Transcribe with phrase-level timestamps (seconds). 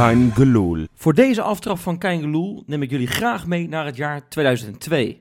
[0.00, 0.86] Kein Geloel.
[0.94, 5.18] Voor deze aftrap van Kein Geloel neem ik jullie graag mee naar het jaar 2002.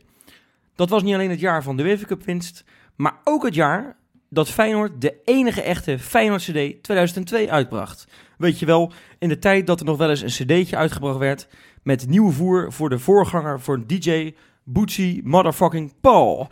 [0.76, 2.64] Dat was niet alleen het jaar van de UEFA Cup winst,
[2.96, 3.96] maar ook het jaar
[4.30, 8.08] dat Feyenoord de enige echte Feyenoord CD 2002 uitbracht.
[8.38, 11.48] Weet je wel, in de tijd dat er nog wel eens een cd'tje uitgebracht werd
[11.84, 16.48] met nieuwe voer voor de voorganger voor DJ Bootsy Motherfucking Paul.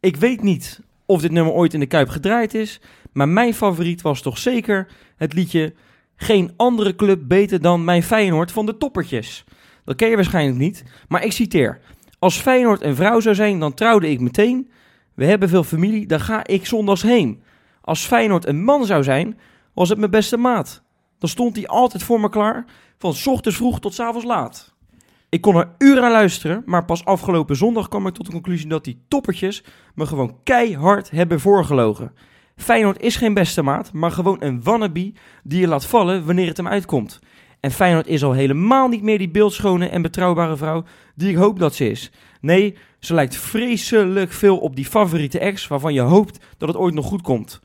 [0.00, 2.80] Ik weet niet of dit nummer ooit in de Kuip gedraaid is,
[3.12, 5.74] maar mijn favoriet was toch zeker het liedje
[6.22, 9.44] Geen andere club beter dan mijn Feyenoord van de toppertjes.
[9.84, 11.80] Dat ken je waarschijnlijk niet, maar ik citeer.
[12.18, 14.70] Als Feyenoord een vrouw zou zijn, dan trouwde ik meteen.
[15.14, 17.42] We hebben veel familie, dan ga ik zondags heen.
[17.80, 19.38] Als Feyenoord een man zou zijn,
[19.74, 20.82] was het mijn beste maat.
[21.18, 22.64] Dan stond hij altijd voor me klaar,
[22.98, 24.74] van ochtends vroeg tot avonds laat.
[25.28, 28.68] Ik kon er uren aan luisteren, maar pas afgelopen zondag kwam ik tot de conclusie
[28.68, 29.64] dat die toppertjes
[29.94, 32.12] me gewoon keihard hebben voorgelogen.
[32.60, 36.56] Feyenoord is geen beste maat, maar gewoon een wannabe die je laat vallen wanneer het
[36.56, 37.18] hem uitkomt.
[37.60, 41.58] En Feyenoord is al helemaal niet meer die beeldschone en betrouwbare vrouw die ik hoop
[41.58, 42.10] dat ze is.
[42.40, 46.94] Nee, ze lijkt vreselijk veel op die favoriete ex waarvan je hoopt dat het ooit
[46.94, 47.60] nog goed komt.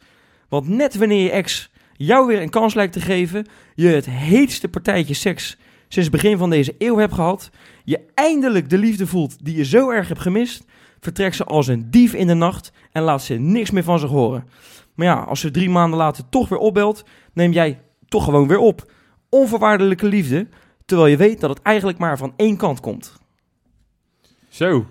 [0.49, 4.67] Want net wanneer je ex jou weer een kans lijkt te geven, je het heetste
[4.67, 7.49] partijtje seks sinds het begin van deze eeuw hebt gehad,
[7.83, 10.65] je eindelijk de liefde voelt die je zo erg hebt gemist,
[10.99, 14.09] vertrekt ze als een dief in de nacht en laat ze niks meer van zich
[14.09, 14.47] horen.
[14.95, 18.59] Maar ja, als ze drie maanden later toch weer opbelt, neem jij toch gewoon weer
[18.59, 18.91] op.
[19.29, 20.47] Onvoorwaardelijke liefde,
[20.85, 23.13] terwijl je weet dat het eigenlijk maar van één kant komt.
[24.49, 24.85] Zo.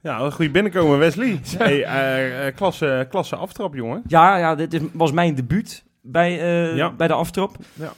[0.00, 1.40] Ja, een goede binnenkomen Wesley.
[1.58, 4.02] Hey, eh, eh, klasse, klasse aftrap, jongen.
[4.06, 6.92] Ja, ja dit is, was mijn debuut bij, eh, Ja.
[6.92, 7.56] bij de aftrap.
[7.72, 7.92] Ja.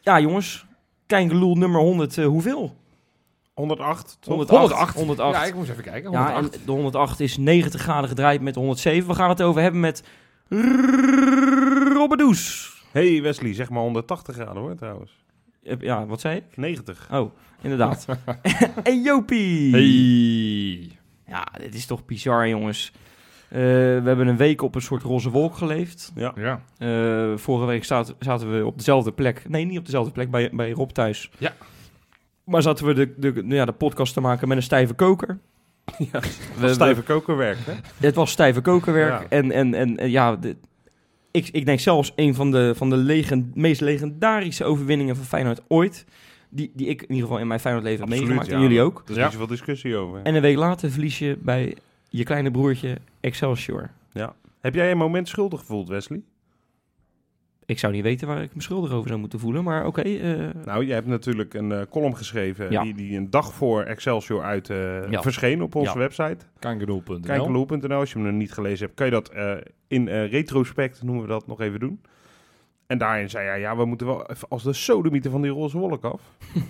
[0.00, 0.66] Ja, jongens.
[1.06, 2.76] Kijngeloel nummer 100, eh, hoeveel?
[3.54, 4.16] 108.
[4.20, 4.34] toch?
[4.34, 4.60] 108.
[4.60, 4.94] 108.
[4.94, 5.36] 108.
[5.36, 6.10] Ja, ik moest even kijken.
[6.10, 6.66] Ja, en 108.
[6.66, 9.08] de 108 is 90 graden gedraaid met de 107.
[9.08, 10.02] We gaan het over hebben met
[11.94, 12.74] Robbedoes.
[12.92, 15.24] Hey Wesley, zeg maar 180 graden hoor trouwens.
[15.62, 16.44] Eh, Ja, wat zei ik?
[16.56, 17.08] 90.
[17.12, 17.30] Oh,
[17.62, 18.06] inderdaad.
[18.82, 19.70] en Jopie.
[19.70, 20.98] Hey.
[21.26, 22.92] Ja, dit is toch bizar, jongens.
[23.48, 26.12] Eh, we hebben een week op een soort roze wolk geleefd.
[26.14, 26.32] Ja.
[26.36, 26.60] Ja.
[26.78, 29.48] Eh, vorige week zaten, zaten we op dezelfde plek.
[29.48, 31.30] Nee, niet op dezelfde plek, bij, bij Rob thuis.
[31.38, 31.52] Ja.
[32.44, 35.38] Maar zaten we de, de, ja, de podcast te maken met een stijve koker.
[36.12, 36.20] Ja,
[36.58, 37.72] We- Stijve kokerwerk, hè?
[38.06, 39.20] Het was stijve kokerwerk.
[39.20, 39.26] Ja.
[39.28, 40.56] En, en, en, en ja, de-
[41.30, 45.60] ik, ik denk zelfs een van de, van de legen, meest legendarische overwinningen van Feyenoord
[45.68, 46.04] ooit.
[46.48, 48.60] Die, die ik in ieder geval in mijn Feyenoord leven heb Absoluut, meegemaakt.
[48.60, 48.64] ja.
[48.66, 49.02] En jullie ook.
[49.04, 49.22] Er is Ja.
[49.22, 50.20] niet zoveel discussie over.
[50.22, 51.76] En een week later verlies je bij
[52.08, 53.90] je kleine broertje Excelsior.
[54.60, 56.20] Heb jij een moment schuldig gevoeld, Wesley?
[57.66, 59.64] Ik zou niet weten waar ik me schuldig over zou moeten voelen.
[59.64, 62.82] Maar oké, eh, Nou, je hebt natuurlijk een eh, column geschreven Ja.
[62.82, 65.22] die, die een dag voor Excelsior uit eh, Ja.
[65.22, 65.98] verscheen op onze Ja.
[65.98, 66.36] website.
[66.58, 67.20] Kankerdoel.nl.
[67.20, 67.98] Kijkeloel.nl.
[67.98, 69.52] Als je hem nog niet gelezen hebt, kan je dat eh,
[69.88, 72.00] in eh, retrospect, noemen we dat, nog even doen.
[72.86, 75.78] En daarin zei hij, ja, we moeten wel even als de sodemieten van die roze
[75.78, 76.20] wolk af.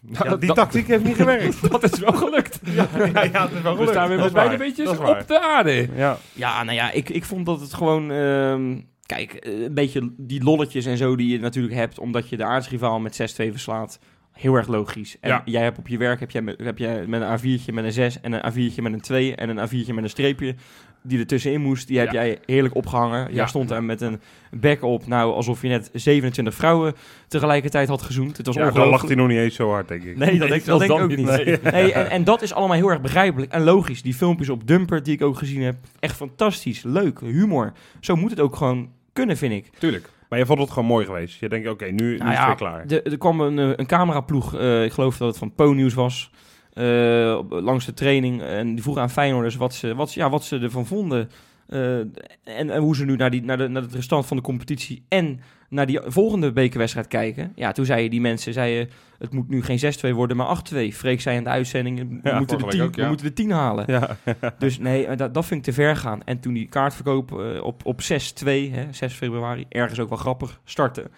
[0.00, 1.70] Nou, Ja, die dat- tactiek heeft niet gewerkt.
[1.70, 2.60] Dat is wel gelukt.
[2.78, 3.88] ja, ja, ja, het is wel We gelukt.
[3.90, 5.88] staan weer met is beide beetjes op de aarde.
[5.94, 8.10] Ja, ja, nou ja, ik, ik vond dat het gewoon...
[8.10, 8.76] ehm,
[9.08, 11.98] kijk, eh, een beetje die lolletjes en zo die je natuurlijk hebt...
[11.98, 13.98] omdat je de aardsrivaal met 6-2 verslaat.
[14.32, 15.16] Heel erg logisch.
[15.20, 15.42] En Ja.
[15.44, 17.92] jij hebt op je werk heb jij met, heb jij met een A4'tje met een
[17.92, 20.54] 6 en een A4'tje met een 2 en een A4'tje met een streepje
[21.02, 21.86] die er tussenin moest.
[21.88, 22.12] Die heb Ja.
[22.24, 23.24] jij heerlijk opgehangen.
[23.26, 23.46] Jij Ja.
[23.46, 24.20] stond daar met een
[24.50, 26.94] bek op, nou alsof je net 27 vrouwen
[27.28, 28.36] tegelijkertijd had gezoend.
[28.36, 29.00] Het was ja dan ongelooflijk.
[29.02, 30.16] lacht hij nog niet eens zo hard, denk ik.
[30.16, 31.18] Nee, dat denk, dat denk ik dan ook niet.
[31.18, 31.62] niet.
[31.62, 31.72] Nee.
[31.72, 31.92] Nee.
[31.92, 34.02] en, en dat is allemaal heel erg begrijpelijk en logisch.
[34.02, 37.72] Die filmpjes op Dumper die ik ook gezien heb, echt fantastisch, leuk, humor.
[38.00, 39.70] Zo moet het ook gewoon kunnen, vind ik.
[39.78, 40.08] Tuurlijk.
[40.28, 41.40] Maar je vond het gewoon mooi geweest.
[41.40, 42.86] Je denkt, oké, nu, nu Nou is ja, het weer klaar.
[42.86, 46.30] de- Er kwam een, eh, een cameraploeg, eh, ik geloof dat het van Po-nieuws was,
[46.72, 48.42] eh, langs de training.
[48.42, 51.30] En die vroegen aan Feyenoorders wat ze, wat, ze- ja, wat ze ervan vonden.
[51.68, 52.14] Eh, en,
[52.44, 55.40] en hoe ze nu naar, die, naar, de, naar het restant van de competitie en
[55.68, 57.52] naar die volgende bekerwedstrijd kijken.
[57.54, 60.76] Ja, toen zeiden die mensen, zeiden, het moet nu geen 6-2 worden, maar 8-2.
[60.92, 63.02] Freek zei in de uitzending, we, Ja, moeten, de vorige 10, week ook, ja.
[63.02, 63.84] we moeten de 10 halen.
[63.86, 64.16] Ja,
[64.58, 66.24] Dus nee, eh, dat, dat vind ik te ver gaan.
[66.24, 68.04] En toen die kaartverkoop eh, op, op 6-2,
[68.44, 71.10] hè, 6 februari, ergens ook wel grappig, startte.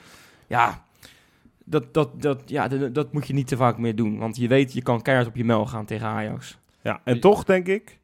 [0.47, 0.85] Ja,
[1.65, 4.19] dat, dat, dat, ja dat, dat moet je niet te vaak meer doen.
[4.19, 6.59] Want je weet, je kan keihard op je mel gaan tegen Ajax.
[6.81, 7.99] ja, en toch denk ik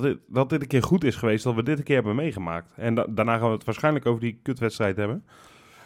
[0.00, 2.14] dat dit, dat dit een keer goed is geweest dat we dit een keer hebben
[2.14, 2.72] meegemaakt.
[2.76, 5.24] En da- daarna gaan we het waarschijnlijk over die kutwedstrijd hebben.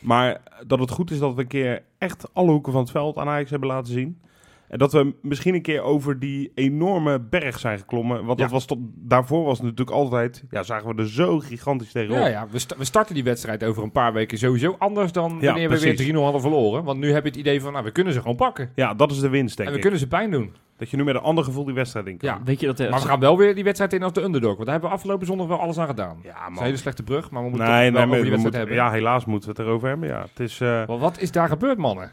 [0.00, 3.17] Maar dat het goed is dat we een keer echt alle hoeken van het veld
[3.17, 4.20] aan Ajax hebben laten zien.
[4.69, 8.25] En dat we misschien een keer over die enorme berg zijn geklommen.
[8.25, 11.93] Want dat was tot, daarvoor was het natuurlijk altijd, ja, zagen we er zo gigantisch
[11.93, 12.19] tegenop.
[12.19, 12.47] Ja, ja.
[12.50, 15.69] We, sta- we starten die wedstrijd over een paar weken sowieso anders dan Ja, wanneer
[15.69, 16.85] we weer 3-0 hadden verloren.
[16.85, 18.70] Want nu heb je het idee van, nou, we kunnen ze gewoon pakken.
[18.75, 19.82] Ja, dat is de winst, denk en we ik.
[19.82, 20.52] kunnen ze pijn doen.
[20.76, 22.28] Dat je nu met een ander gevoel die wedstrijd in kan.
[22.28, 22.40] Ja.
[22.44, 22.81] Weet je dat...
[22.81, 24.52] eh, Maar we gaan wel weer die wedstrijd in als de underdog.
[24.52, 26.19] Want daar hebben we afgelopen zondag wel alles aan gedaan.
[26.23, 26.58] Ja, Dat is man.
[26.58, 28.43] een hele slechte brug, maar we moeten Nee, het wel nee, over die we wedstrijd
[28.67, 28.76] moeten, hebben.
[29.00, 30.08] ja, helaas moeten we het erover hebben.
[30.08, 32.12] Ja, het is, eh, Maar wat is daar gebeurd, mannen?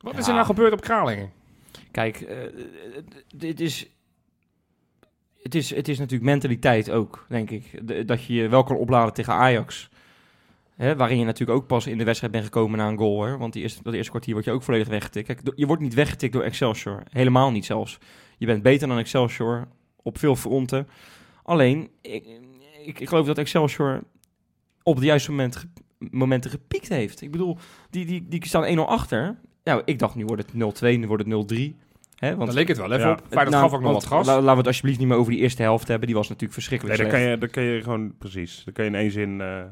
[0.00, 1.30] Wat is er nou gebeurd op Kralingen?
[1.90, 2.36] Kijk, eh,
[3.36, 3.88] dit is...
[5.42, 7.80] Het is, het is natuurlijk mentaliteit ook, denk ik.
[7.88, 9.90] De- dat je je wel kan opladen tegen Ajax.
[10.76, 13.22] Hè, waarin je natuurlijk ook pas in de wedstrijd bent gekomen na een goal.
[13.22, 13.36] Hè?
[13.36, 15.26] Want die eerste, dat eerste kwartier word je ook volledig weggetikt.
[15.26, 17.02] Kijk, je wordt niet weggetikt door Excelsior.
[17.10, 17.98] Helemaal niet zelfs.
[18.38, 19.68] Je bent beter dan Excelsior
[20.02, 20.88] op veel fronten.
[21.42, 22.24] Alleen, ik,
[22.84, 24.02] ik, ik geloof dat Excelsior
[24.82, 25.66] op het juiste moment, ge-
[26.10, 27.20] momenten gepiekt heeft.
[27.20, 27.58] Ik bedoel,
[27.90, 29.36] die, die, die staan 1-0 achter.
[29.64, 31.58] Nou, ik dacht, nu wordt het 0-2, nu wordt het 0-3.
[32.14, 33.12] Hè, want Dan leek het wel even Ja.
[33.12, 33.18] op.
[33.28, 34.26] Feyenoord nou, gaf ook nog want wat gas.
[34.26, 36.06] la- laten we het alsjeblieft niet meer over die eerste helft hebben.
[36.06, 38.84] Die was natuurlijk verschrikkelijk Nee, dan kan, je, dan kan je gewoon, precies, dan kan
[38.84, 39.40] je in één zin...
[39.40, 39.62] eh,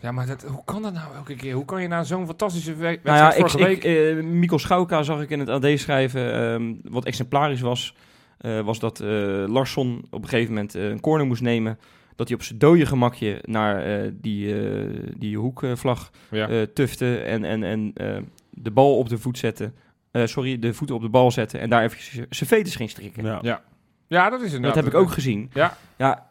[0.00, 1.54] Ja, maar dat, hoe kan dat nou elke keer?
[1.54, 3.84] Hoe kan je na zo'n fantastische we- wedstrijd Nou ja, ik, vorige week...
[3.84, 6.32] ik, eh, Mikkel Schauka zag ik in het AD schrijven.
[6.34, 7.94] ehm, wat exemplarisch was,
[8.38, 9.08] eh, was dat eh,
[9.46, 11.78] Larsson op een gegeven moment eh, een corner moest nemen.
[12.16, 16.48] Dat hij op zijn dode gemakje naar eh, die, eh, die hoekvlag ja.
[16.48, 18.16] eh tufte en, en, en eh,
[18.50, 19.72] de bal op de voet zette.
[20.10, 23.24] Eh, sorry, de voeten op de bal zetten en daar even zijn vetus ging strikken.
[23.42, 23.62] ja.
[24.06, 24.74] ja, dat is inderdaad...
[24.74, 25.50] dat heb ik ook gezien.
[25.54, 25.76] Ja.
[25.96, 26.27] Ja,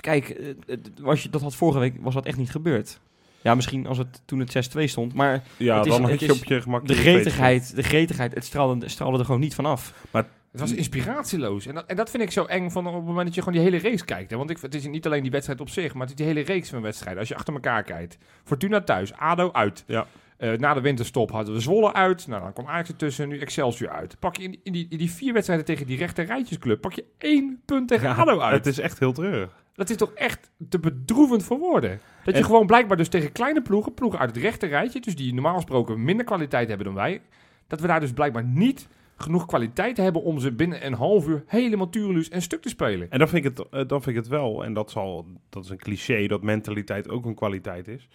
[0.00, 3.00] kijk, eh, eh, was je, dat had vorige week was dat echt niet gebeurd.
[3.42, 6.20] Ja, misschien als het toen het 6-2 stond, maar ja, Het is- dan het had
[6.20, 6.86] je is op je gemak...
[6.86, 10.06] de gretigheid, de gretigheid, het straalde, straalde er gewoon niet vanaf.
[10.52, 11.66] Het was inspiratieloos.
[11.66, 13.62] En dat, en dat vind ik zo eng van op het moment dat je gewoon
[13.62, 14.30] die hele race kijkt.
[14.30, 14.36] Hè?
[14.36, 16.40] Want ik, het is niet alleen die wedstrijd op zich, maar het is die hele
[16.40, 17.18] reeks van wedstrijden.
[17.18, 18.18] Als je achter elkaar kijkt.
[18.44, 19.84] Fortuna thuis, ADO uit.
[19.86, 20.06] Ja.
[20.38, 22.26] Eh, na de winterstop hadden we Zwolle uit.
[22.26, 24.16] Nou, dan kwam Ajax ertussen, nu Excelsior uit.
[24.18, 26.92] Pak je in, die- in, die, in die vier wedstrijden tegen die rechte rijtjesclub, pak
[26.92, 28.54] je één punt tegen Ja, ADO uit.
[28.54, 29.64] Het is echt heel treurig.
[29.74, 32.00] Dat is toch echt te bedroevend voor woorden.
[32.24, 35.16] Dat je En- gewoon blijkbaar dus tegen kleine ploegen, ploegen uit het rechte rijtje, dus
[35.16, 37.20] die normaal gesproken minder kwaliteit hebben dan wij,
[37.66, 41.42] dat we daar dus blijkbaar niet genoeg kwaliteit hebben om ze binnen een half uur
[41.46, 43.10] helemaal tureluus en stuk te spelen.
[43.10, 45.64] En dan vind ik het, eh, dan vind ik het wel, en dat, zal, dat
[45.64, 48.08] is een cliché, dat mentaliteit ook een kwaliteit is.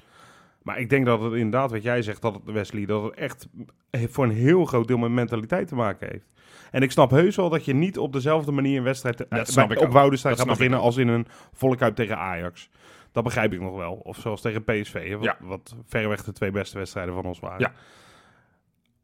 [0.63, 3.47] Maar ik denk dat het inderdaad, wat jij zegt, dat het, Wesley, dat het echt
[3.91, 6.31] voor een heel groot deel met mentaliteit te maken heeft.
[6.71, 9.55] En ik snap heus wel dat je niet op dezelfde manier een wedstrijd te- Dat
[9.57, 9.91] eh, bij- op.
[9.91, 12.69] Woudenstein gaat beginnen als in een volle kuip tegen Ajax.
[13.11, 13.93] Dat begrijp ik nog wel.
[13.93, 15.37] Of zoals tegen PSV, hè, wat, Ja.
[15.41, 17.59] wat verreweg de twee beste wedstrijden van ons waren.
[17.59, 17.71] Ja.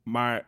[0.03, 0.45] Maar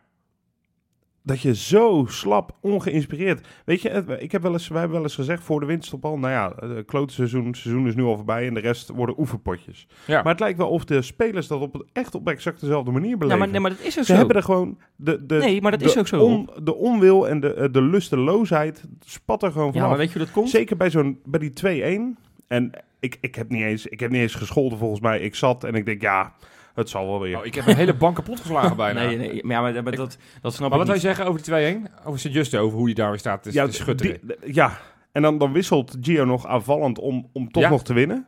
[1.22, 3.46] dat je zo slap, ongeïnspireerd.
[3.64, 6.18] Weet je, ik heb wel eens, wij hebben wel eens gezegd voor de winterstop al,
[6.18, 9.86] nou ja, het klote seizoen, is nu al voorbij en de rest worden oefenpotjes.
[10.06, 10.22] Ja.
[10.22, 13.16] Maar het lijkt wel of de spelers dat op, echt op exact dezelfde manier Ja,
[13.16, 13.38] beleven.
[13.38, 14.18] maar, nee, maar dat is ook Ze zo.
[14.18, 16.24] hebben er gewoon de, de, nee, maar dat de, is ook zo.
[16.24, 19.88] on- de onwil en de, eh, de lusteloosheid spat er gewoon ja, vanaf.
[19.88, 20.48] maar weet je dat komt?
[20.50, 22.18] Zeker bij, zo'n, bij die 2-1.
[22.48, 22.70] En
[23.00, 25.20] ik, ik, heb niet eens, ik heb niet eens gescholden volgens mij.
[25.20, 26.32] Ik zat en ik denk, ja,
[26.74, 27.38] het zal wel weer.
[27.38, 29.00] Oh, ik heb een hele bank kapot geslagen bijna.
[29.04, 31.42] Nee, nee, maar, ja, maar, maar dat, dat snap Maar ik wat wij zeggen over
[31.42, 34.18] die 2-1, over Sint-Juste, over hoe die daar weer staat te, ja, te schutteren.
[34.22, 34.78] die- ja,
[35.12, 37.68] en dan, dan wisselt Gio nog aanvallend om, om toch Ja.
[37.68, 38.26] nog te winnen.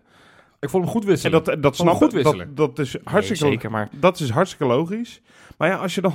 [0.61, 1.45] ik vond hem goed En wisselen.
[1.45, 2.23] dat, dat hem snap goed ik.
[2.23, 2.55] Dat, wisselen.
[2.55, 5.21] dat, is Nee, hartstikke, zeker, maar dat is hartstikke logisch.
[5.59, 6.15] Maar ja, als je dan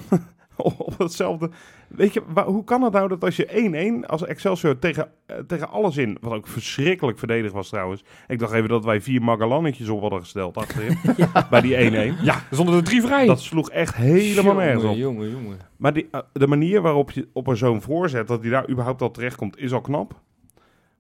[0.88, 1.50] op hetzelfde...
[1.88, 5.38] Weet je, waar- hoe kan het nou dat als je 1-1 als Excelsior tegen, eh,
[5.48, 6.18] tegen alles in...
[6.22, 8.04] Wat ook verschrikkelijk verdedigd was trouwens.
[8.28, 10.98] Ik dacht even dat wij vier Magalannetjes op hadden gesteld achterin.
[11.50, 12.22] Bij die 1-1.
[12.22, 13.26] ja, er stonden er drie vrij.
[13.26, 14.96] Dat sloeg echt helemaal nergens op.
[14.96, 15.58] Jongen, jongen.
[15.78, 18.28] Maar die, eh, de manier waarop je op een zo'n voorzet...
[18.28, 20.22] dat hij daar überhaupt al terecht komt, is al knap.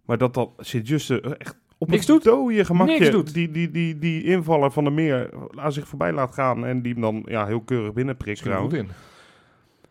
[0.06, 3.00] Maar dat dat Sint-Juste echt op Niks een dode gemakje...
[3.00, 3.34] Niks doet.
[3.34, 6.66] Die, die, die, die invaller van de meer aan zich voorbij laat gaan...
[6.66, 8.76] en die hem dan ja, heel keurig binnenprikt goed trouwens.
[8.76, 8.90] in.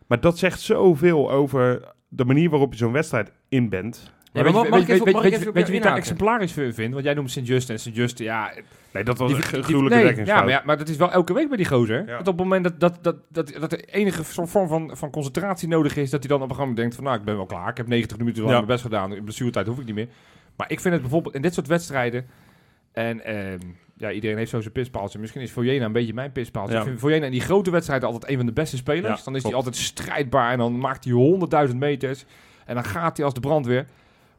[0.09, 4.13] Maar dat zegt zoveel over de manier waarop je zo'n wedstrijd in bent.
[4.33, 5.67] Nee, Maar maar weet, mag je- ik even- weet, mag weet, ik weet, even weet
[5.67, 6.13] je wie ik daar inhaken?
[6.13, 6.93] exemplarisch voor vind?
[6.93, 8.53] Want jij noemt Sint-Just en Sint-Just, ja...
[8.93, 11.33] Nee, dat was die- een gruwelijke nee, ja, maar, ja, maar dat is wel elke
[11.33, 11.99] week bij die gozer.
[12.07, 12.19] Ja.
[12.19, 15.11] Dat op het moment dat, dat, dat, dat, dat er enige soort vorm van, van
[15.11, 16.11] concentratie nodig is...
[16.11, 17.05] dat hij dan op een gegeven moment denkt van...
[17.05, 17.69] nou, ik ben wel klaar.
[17.71, 18.59] Ik heb 90 minuten lang Ja.
[18.61, 19.15] mijn best gedaan.
[19.15, 20.09] In blessuretijd hoef ik niet meer.
[20.57, 22.27] Maar ik vind het bijvoorbeeld in dit soort wedstrijden...
[22.99, 23.59] en ehm,
[23.97, 25.19] ja, iedereen heeft zo zijn pispaaltje.
[25.19, 26.75] Misschien is Voyena een beetje mijn pispaaltje.
[26.75, 26.85] Ja.
[26.85, 29.19] Ik vind in die grote wedstrijden altijd een van de beste spelers.
[29.19, 32.25] Ja, dan is hij altijd strijdbaar en dan maakt hij 100.000 meters.
[32.67, 33.87] En dan gaat hij als de brandweer.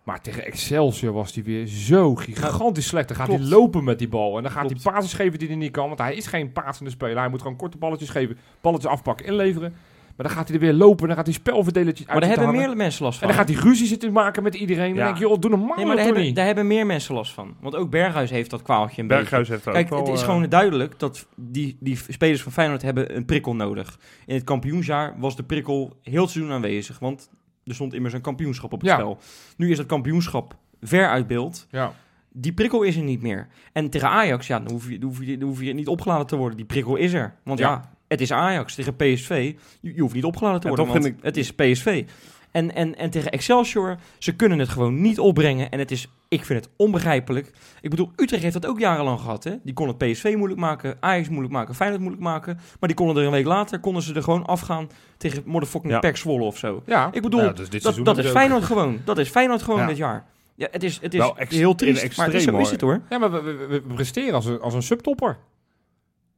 [0.04, 3.08] Maar tegen Excelsior was hij weer zo gigantisch slecht.
[3.08, 3.42] Dan gaat Klopt.
[3.42, 4.38] hij lopen met die bal.
[4.38, 4.84] En dan gaat Klopt.
[4.84, 5.88] hij passes geven die hij niet kan.
[5.88, 7.18] Want hij is geen passende speler.
[7.18, 8.38] Hij moet gewoon korte balletjes geven.
[8.62, 9.74] Balletjes afpakken, inleveren.
[10.20, 11.08] Maar dan gaat hij er weer lopen.
[11.08, 12.68] Dan gaat hij spelverdelertjes uit Maar daar hebben hangen.
[12.68, 13.36] meer mensen last En van.
[13.38, 14.88] dan gaat hij ruzie zitten maken met iedereen.
[14.90, 15.06] Dan Ja.
[15.06, 17.56] denk je, joh, doe normaal nee, maar daar hebben, daar hebben meer mensen last van.
[17.62, 19.22] Want ook Berghuis heeft dat kwaaltje een beetje.
[19.22, 22.52] Berghuis heeft er Kijk, ook het is eh, gewoon duidelijk dat die, die spelers van
[22.52, 24.00] Feyenoord hebben een prikkel nodig.
[24.26, 27.30] In het kampioensjaar was de prikkel heel het seizoen aanwezig, want
[27.66, 28.96] er stond immers een kampioenschap op het Ja.
[28.96, 29.18] spel.
[29.58, 31.68] Nu is dat kampioenschap ver uit beeld.
[31.70, 31.94] Ja.
[32.32, 33.48] Die prikkel is er niet meer.
[33.74, 36.28] En tegen Ajax, ja, dan hoef je, dan hoef je, dan hoef je niet opgeladen
[36.28, 36.58] te worden.
[36.58, 37.34] Die prikkel is er.
[37.44, 37.98] Want ja, Ja.
[38.10, 39.54] Het is Ajax tegen PSV.
[39.82, 42.06] Je, je hoeft niet opgeladen te En worden, want het is PSV.
[42.52, 45.70] En, en, en tegen Excelsior, ze kunnen het gewoon niet opbrengen.
[45.72, 47.52] En het is, ik vind het onbegrijpelijk.
[47.82, 49.44] Ik bedoel, Utrecht heeft dat ook jarenlang gehad.
[49.44, 49.56] Hè?
[49.64, 52.56] Die kon het PSV moeilijk maken, Ajax moeilijk maken, Feyenoord moeilijk maken.
[52.80, 56.00] Maar die konden er een week later, konden ze er gewoon afgaan tegen motherfucking Ja.
[56.00, 56.84] Pek Zwolle of zo.
[56.86, 58.32] Ja, Ik bedoel, dus dit dat, seizoen dat is ook.
[58.32, 59.00] Feyenoord gewoon.
[59.06, 59.88] Dat is Feyenoord gewoon Ja.
[59.88, 60.26] dit jaar.
[60.56, 63.02] Ja, het is, het is heel triest, maar het is, zo is het hoor.
[63.10, 65.38] Ja, maar we- we presteren als een, als een subtopper.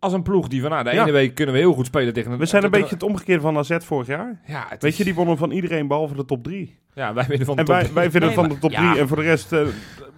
[0.01, 1.01] Als een ploeg die van, nou, de Ja.
[1.01, 2.37] ene week kunnen we heel goed spelen tegen een...
[2.37, 4.39] We zijn een beetje het omgekeerde van AZ vorig jaar.
[4.45, 6.79] Ja, het Weet is- je, die wonnen van iedereen behalve de top 3.
[6.93, 7.95] Ja, wij winnen van de En top wij, drie.
[7.95, 8.89] wij vinden Nee, van de top ja.
[8.91, 9.01] 3.
[9.01, 9.61] En voor de rest, eh,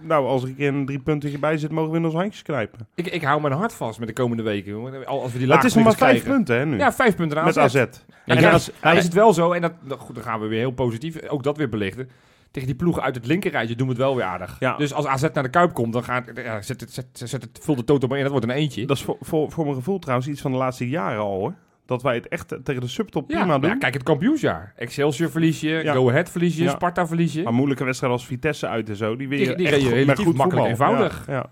[0.00, 2.42] nou, als er een keer een drie punten bij zit, mogen we in ons handjes
[2.42, 2.88] knijpen.
[2.94, 5.06] Ik, ik hou mijn hart vast met de komende weken.
[5.06, 6.30] Als we die het is nog maar vijf krijgen.
[6.30, 6.76] punten, hè, nu.
[6.78, 7.74] Ja, vijf punten aan met AZ.
[7.74, 7.86] Ja,
[8.24, 10.58] En als, ja, is het wel zo, en dat, nou goed, dan gaan we weer
[10.58, 12.08] heel positief, ook dat weer belichten.
[12.54, 14.56] Tegen die ploegen uit het linkerrijtje doen we het wel weer aardig.
[14.60, 14.76] Ja.
[14.76, 17.58] Dus als AZ naar de Kuip komt, dan gaat, ja, zet, het, zet, zet het,
[17.62, 18.86] vul de toto maar in, dat wordt een eentje.
[18.86, 21.54] Dat is voor, voor, voor mijn gevoel trouwens iets van de laatste jaren al, hoor.
[21.86, 23.70] Dat wij het echt tegen de subtop ja, prima doen.
[23.70, 24.72] ja, kijk, het kampioensjaar.
[24.76, 25.92] Excelsior verlies je, Ja.
[25.92, 26.68] Go Ahead verlies je.
[26.68, 27.42] Sparta verlies je.
[27.42, 29.98] Maar moeilijke wedstrijden als Vitesse uit en zo, die weer Die- die echt reden goed-
[29.98, 31.24] relatief goed makkelijk eenvoudig.
[31.26, 31.46] Ja.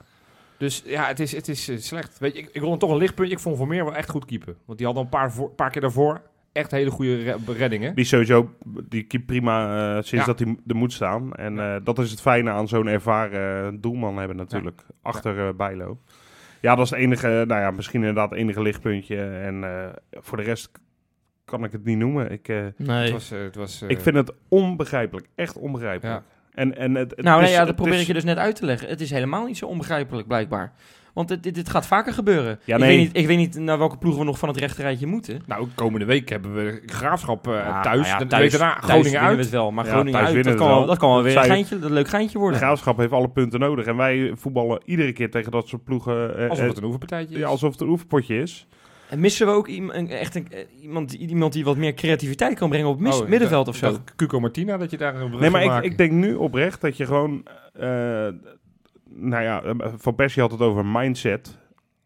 [0.56, 2.18] Dus ja, het is, het is eh, slecht.
[2.18, 3.34] Weet je, ik, ik wil dan toch een lichtpuntje.
[3.34, 4.56] Ik vond Vermeer wel echt goed keeper.
[4.64, 6.20] Want die had al een paar, voor- paar keer daarvoor
[6.52, 7.94] echt hele goede re- reddingen.
[7.94, 8.54] Die sowieso,
[8.88, 10.32] die keept prima eh, sinds Ja.
[10.32, 11.32] dat hij er moet staan.
[11.32, 14.82] En eh, dat is het fijne aan zo'n ervaren eh, doelman hebben natuurlijk.
[15.02, 15.98] Achter eh, Bijlo.
[16.60, 19.16] Ja, dat is het enige, nou ja, misschien inderdaad het enige lichtpuntje.
[19.22, 20.70] En eh, voor de rest
[21.44, 22.30] kan ik het niet noemen.
[22.30, 23.12] Ik, eh, Het Nee.
[23.12, 25.26] was, het was, ik vind het onbegrijpelijk.
[25.34, 26.16] Echt onbegrijpelijk.
[26.16, 26.22] Ja.
[26.54, 28.24] En, en het, het Nou, is- nee, ja, dat het probeer is- ik je dus
[28.24, 28.88] net uit te leggen.
[28.88, 30.72] Het is helemaal niet zo onbegrijpelijk, blijkbaar.
[31.12, 32.58] Want dit, dit, dit gaat vaker gebeuren.
[32.64, 35.06] Ja, ik, weet niet, ik weet niet naar welke ploegen we nog van het rechterrijtje
[35.06, 35.42] moeten.
[35.46, 37.96] Nou, komende week hebben we Graafschap eh, Ja, thuis.
[38.08, 39.36] nou ja, de week daarna thuis Groningen winnen uit.
[39.36, 40.86] we het wel, maar Ja, Groningen uit, dat kan, we wel, wel.
[40.86, 42.58] dat kan wel weer een, Zij- geintje, een leuk geintje De worden.
[42.58, 43.86] graafschap heeft alle punten nodig.
[43.86, 46.36] En wij voetballen iedere keer tegen dat soort ploegen.
[46.38, 47.40] eh, Alsof eh, het een oefenpartijtje is.
[47.40, 48.66] ja, alsof het een oefenpotje is.
[49.08, 49.68] En missen we ook
[50.08, 53.28] echt een, eh, iemand, iemand die wat meer creativiteit kan brengen op het mis- Oh,
[53.28, 53.96] middenveld of zo?
[54.16, 56.96] Cuco Martina, dat je daar een brug Nee, maar ik, ik denk nu oprecht dat
[56.96, 57.46] je gewoon...
[57.72, 58.26] eh,
[59.14, 61.58] nou ja, eh, Van Persie had het over mindset.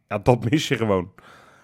[0.08, 1.12] Ja, dat mis je gewoon.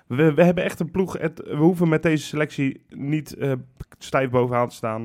[0.06, 1.18] We, we hebben echt een ploeg.
[1.18, 3.52] Het, we hoeven met deze selectie niet eh,
[3.99, 5.00] stijf bovenaan te staan.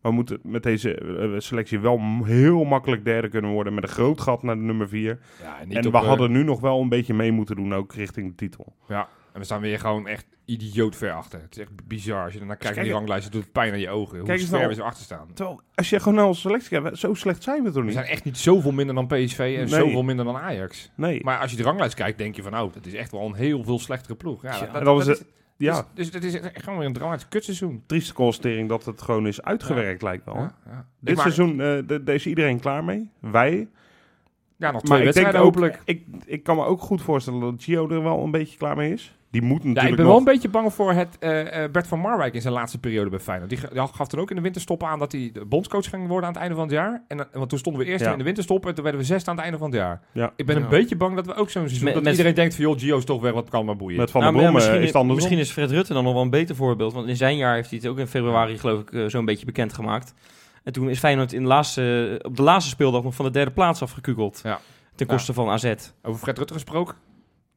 [0.00, 3.74] Maar we moeten met deze eh, selectie wel heel makkelijk derde kunnen worden.
[3.74, 5.18] Met een groot gat naar de nummer 4.
[5.42, 8.34] Ja, en we hadden nu nog wel een beetje mee moeten doen, ook richting de
[8.34, 8.74] titel.
[8.88, 11.40] Ja, en we staan weer gewoon echt idioot ver achter.
[11.40, 12.22] Het is echt bizar.
[12.24, 14.16] Als je daarnaar kijkt kijk, naar die ranglijst, het doet pijn aan je ogen.
[14.18, 15.28] Hoe kijk eens ver nou- we zo achter staan.
[15.34, 17.92] Terwijl, als je gewoon naar onze selectie kijkt, zo slecht zijn we toch We niet?
[17.92, 19.66] zijn echt niet zoveel minder dan PSV en Nee.
[19.68, 20.90] zoveel minder dan Ajax.
[20.96, 21.24] Nee.
[21.24, 23.34] Maar als je de ranglijst kijkt, denk je van, nou, dat is echt wel een
[23.34, 24.42] heel veel slechtere ploeg.
[24.42, 25.24] Ja, Ja, dat is het-
[25.56, 27.82] ja, Dus, dus het is echt gewoon weer een dramatisch kutseizoen.
[27.86, 30.34] trieste constatering dat het gewoon is uitgewerkt, lijkt wel.
[30.36, 30.86] Ja, ja.
[31.00, 33.10] Dit Ik seizoen, de- is iedereen klaar mee.
[33.20, 33.68] Wij.
[34.56, 35.80] Ja, nog Maar twee ik wedstrijden ook, hopelijk.
[35.84, 38.92] ik, ik kan me ook goed voorstellen dat Gio er wel een beetje klaar mee
[38.92, 39.16] is.
[39.32, 40.06] Die moet Ja, ik ben nog...
[40.06, 43.10] wel een beetje bang voor het eh, eh, Bert van Marwijk in zijn laatste periode
[43.10, 43.50] bij Feyenoord.
[43.50, 43.58] Die,
[43.92, 46.40] gaf toen ook in de winterstop aan dat hij de bondscoach ging worden aan het
[46.42, 47.02] einde van het jaar.
[47.08, 48.12] En, dan- want toen stonden we eerst Ja.
[48.12, 50.00] in de winterstop en toen werden we zesde aan het einde van het jaar.
[50.12, 50.32] Ja.
[50.36, 51.84] Ik ben een beetje bang dat we ook zo'n seizoen...
[51.84, 53.98] Met- dat met- iedereen denkt van, joh, Gio is toch weg, wat kan maar boeien.
[53.98, 56.12] Met Van Nou, der Brom eh, misschien, is het misschien is Fred Rutte dan nog
[56.12, 56.92] wel een beter voorbeeld.
[56.92, 59.46] Want in zijn jaar heeft hij het ook in februari, geloof ik, eh, zo'n beetje
[59.46, 60.14] bekendgemaakt.
[60.64, 63.50] En toen is Feyenoord in de laatste, op de laatste speeldag nog van de derde
[63.50, 64.40] plaats afgekukeld.
[64.44, 64.60] Ja.
[64.94, 65.74] Ten koste van AZ.
[66.02, 66.94] Over Fred Rutte gesproken.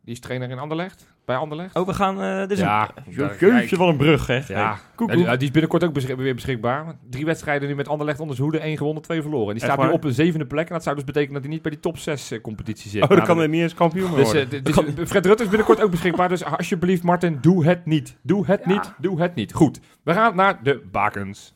[0.03, 1.13] Die is trainer in Anderlecht.
[1.25, 1.75] Bij Anderlecht.
[1.75, 2.21] Oh, we gaan...
[2.21, 3.13] eh dit is Ja, een...
[3.39, 4.33] Jeetje, wat een brug, hè?
[4.47, 5.25] Ja, koek, Ja, koek.
[5.25, 6.95] die- is binnenkort ook beschik- weer beschikbaar.
[7.09, 8.63] Drie wedstrijden nu met Anderlecht onder zijn hoede.
[8.63, 9.47] één gewonnen, twee verloren.
[9.47, 10.67] En die staat nu op een zevende plek.
[10.67, 13.01] En dat zou dus betekenen dat hij niet bij die top 6 eh, competitie zit.
[13.01, 14.51] Oh, dan Nou, kan hij niet eens kampioen Dus, worden.
[14.51, 16.29] eh, dus Fred Rutte is binnenkort ook beschikbaar.
[16.29, 18.17] Dus alsjeblieft, Martin, doe het niet.
[18.21, 18.71] Doe het Ja.
[18.71, 18.93] niet.
[18.97, 19.53] Doe het niet.
[19.53, 21.53] Goed, we gaan naar de bakens.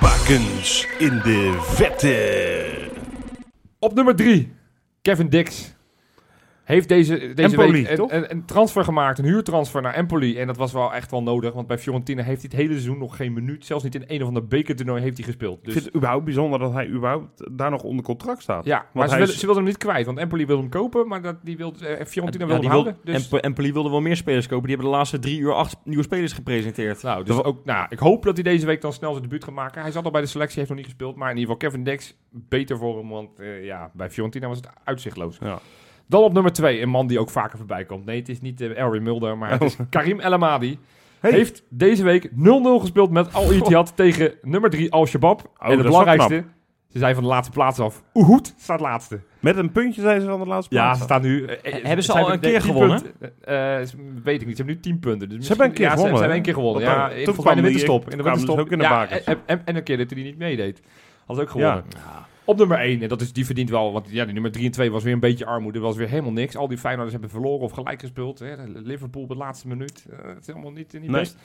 [0.00, 2.90] Bakens in de vette.
[3.78, 4.52] Op nummer drie,
[5.02, 5.74] Kevin Dix.
[6.68, 10.38] Heeft deze, deze Empoli, week een, een, een transfer gemaakt, een huurtransfer naar Empoli.
[10.38, 12.98] En dat was wel echt wel nodig, want bij Fiorentina heeft hij het hele seizoen
[12.98, 13.66] nog geen minuut.
[13.66, 15.58] Zelfs niet in een of ander bekertoernooi heeft hij gespeeld.
[15.58, 18.64] Ik Dus vind het überhaupt bijzonder dat hij überhaupt daar nog onder contract staat.
[18.64, 20.62] Ja, maar Want ze hij wilden, is- ze wilden hem niet kwijt, want Empoli wilde
[20.62, 22.96] hem kopen, maar dat, die wilde, eh, Fiorentina Ja, wilde hem wil- houden.
[23.14, 24.66] Dus, Emp- Empoli wilde wel meer spelers kopen.
[24.66, 27.02] Die hebben de laatste drie uur acht nieuwe spelers gepresenteerd.
[27.02, 29.54] nou, dus ook, nou, ik hoop dat hij deze week dan snel zijn debuut gaat
[29.54, 29.82] maken.
[29.82, 31.84] Hij zat al bij de selectie, heeft nog niet gespeeld, maar in ieder geval Kevin
[31.84, 35.38] Dex, beter voor hem, want eh, ja, bij Fiorentina was het uitzichtloos.
[35.40, 35.58] Ja.
[36.08, 38.04] Dan op nummer twee, een man die ook vaker voorbij komt.
[38.04, 40.78] Nee, het is niet uh, Elry Mulder, maar het is Karim El Amadi.
[41.20, 41.30] Hey.
[41.30, 42.32] Heeft deze week 0-0
[42.80, 45.38] gespeeld met Al Ittihad tegen nummer 3 Al Shabab.
[45.40, 46.44] en dat is het belangrijkste,
[46.92, 48.02] ze zijn van de laatste plaats af.
[48.14, 49.20] Oehoed staat laatste.
[49.40, 50.98] Met een puntje zijn ze van de laatste Ja, plaats.
[50.98, 51.44] ze staan nu...
[51.44, 53.02] eh, eh, hebben ze al een keer 10 gewonnen?
[53.40, 53.88] Eh, eh,
[54.24, 54.56] weet ik niet.
[54.56, 55.28] Ze hebben nu 10 punten.
[55.28, 56.82] Dus Ze hebben een keer ja, gewonnen, Ze, ze hebben een keer gewonnen.
[56.82, 58.10] Ja, toen in de kwamen die- winterstop.
[58.10, 58.58] In de kwamen ze winterstop.
[58.58, 60.82] ook in de ja, en, en, en een keer dat hij niet meedeed.
[61.26, 61.82] Had ook Ja.
[62.48, 64.70] Op nummer 1, en dat is, die verdient wel, want ja, die nummer 3 en
[64.70, 65.78] 2 was weer een beetje armoede.
[65.78, 66.56] was weer helemaal niks.
[66.56, 68.38] Al die Feyenoorders hebben verloren of gelijk gespeeld.
[68.38, 68.54] Hè.
[68.66, 70.06] Liverpool op de laatste minuut.
[70.10, 71.20] Eh, het is helemaal niet, niet Nee.
[71.20, 71.36] best.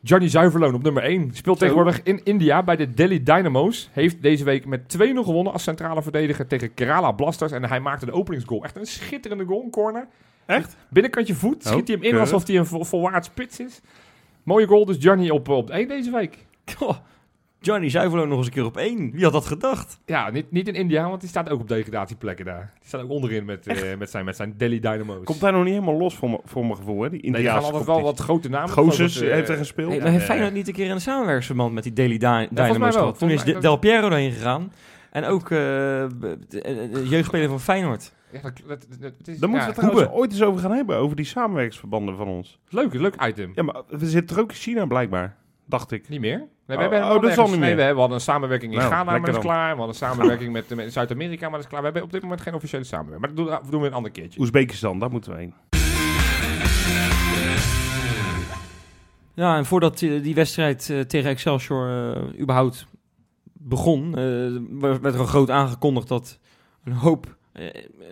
[0.00, 1.30] Johnny Zuiverloon op nummer 1.
[1.32, 3.88] Speelt tegenwoordig in India bij de Delhi Dynamo's.
[3.92, 7.52] Heeft deze week met 2-0 gewonnen als centrale verdediger tegen Kerala Blasters.
[7.52, 8.64] En hij maakte de openingsgoal.
[8.64, 10.06] Echt een schitterende goal, een corner.
[10.46, 10.76] Echt?
[10.90, 11.64] Binnenkantje voet.
[11.64, 13.80] Schiet hij hem in alsof hij een volwaard spits is.
[14.42, 16.46] Mooie goal, dus Johnny op, op 1 deze week.
[17.64, 19.10] Oh, Johnny Zuiverloon nog eens een keer op één.
[19.12, 19.98] Wie had dat gedacht?
[20.06, 22.72] Ja, niet, niet in India, want die staat ook op degradatieplekken daar.
[22.78, 25.24] Die staat ook onderin met, eh, met, zijn, met zijn Delhi Dynamo's.
[25.24, 27.10] Komt hij nog niet helemaal los voor, me- voor mijn gevoel, hè?
[27.10, 28.70] Die nee, gaan Indiaanse altijd wel wat grote namen.
[28.70, 29.88] Gozes eh, heeft er gespeeld.
[29.88, 31.92] Hey, Ja, maar heeft eh, Feyenoord niet een keer een samenwerksverband met die
[32.50, 33.02] mij Dynamo's wel.
[33.02, 33.18] gehad?
[33.18, 34.72] Toen is de- Del Piero erheen gegaan.
[35.10, 38.12] En ook eh, de jeugdspeler van Feyenoord.
[38.32, 40.96] Ja, dat, dat, is, Daar moeten ja, we het trouwens ooit eens over gaan hebben,
[40.96, 42.58] over die samenwerksverbanden van ons.
[42.68, 43.52] leuk, leuk item.
[43.54, 46.08] Ja, maar we zitten er ook in China blijkbaar, dacht ik.
[46.08, 46.38] Niet meer?
[46.38, 47.76] Nee, Oh, we hebben oh, wel dat is ergens- al niet meer.
[47.76, 49.62] we hebben- we hadden een samenwerking in Nou, Ghana, maar dat is klaar.
[49.62, 51.78] We hadden een samenwerking met, met Zuid-Amerika, maar dat is klaar.
[51.80, 53.36] We hebben op dit moment geen officiële samenwerking.
[53.36, 54.40] Maar dat doen, doen we een ander keertje.
[54.40, 55.54] Oezbekistan, daar moeten we heen.
[59.34, 62.86] Ja, en voordat eh, die wedstrijd eh, tegen Excelsior eh, überhaupt
[63.52, 66.38] begon, eh, werd er al groot aangekondigd dat
[66.84, 67.36] een hoop,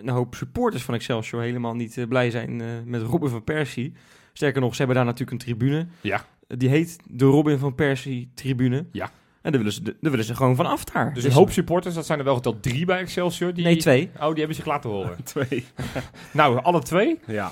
[0.01, 3.93] een hoop supporters van Excelsior helemaal niet blij zijn eh, met Robin van Persie.
[4.33, 5.87] Sterker nog, ze hebben daar natuurlijk een tribune.
[6.01, 6.25] Ja.
[6.57, 8.85] Die heet de Robin van Persie tribune.
[8.91, 9.11] Ja.
[9.41, 11.13] En daar willen ze, daar willen ze gewoon van af daar.
[11.13, 13.53] Dus een hoop supporters, dat zijn er wel geteld drie bij Excelsior.
[13.53, 14.09] Die, Nee, twee.
[14.19, 15.23] Oh, die hebben zich laten horen.
[15.33, 15.65] Twee.
[16.33, 17.19] nou, alle twee?
[17.27, 17.51] Ja.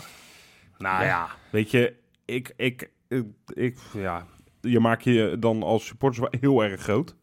[0.77, 1.93] Nou ja, weet je,
[2.25, 4.25] ik, ik, ik, ik- ja,
[4.62, 7.15] je maakt je dan als supporter wel heel erg groot.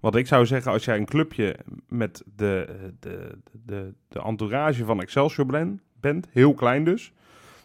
[0.00, 1.56] Wat ik zou zeggen, als jij een clubje
[1.88, 7.12] met de, de, de, de entourage van Excelsior blen- bent, heel klein dus,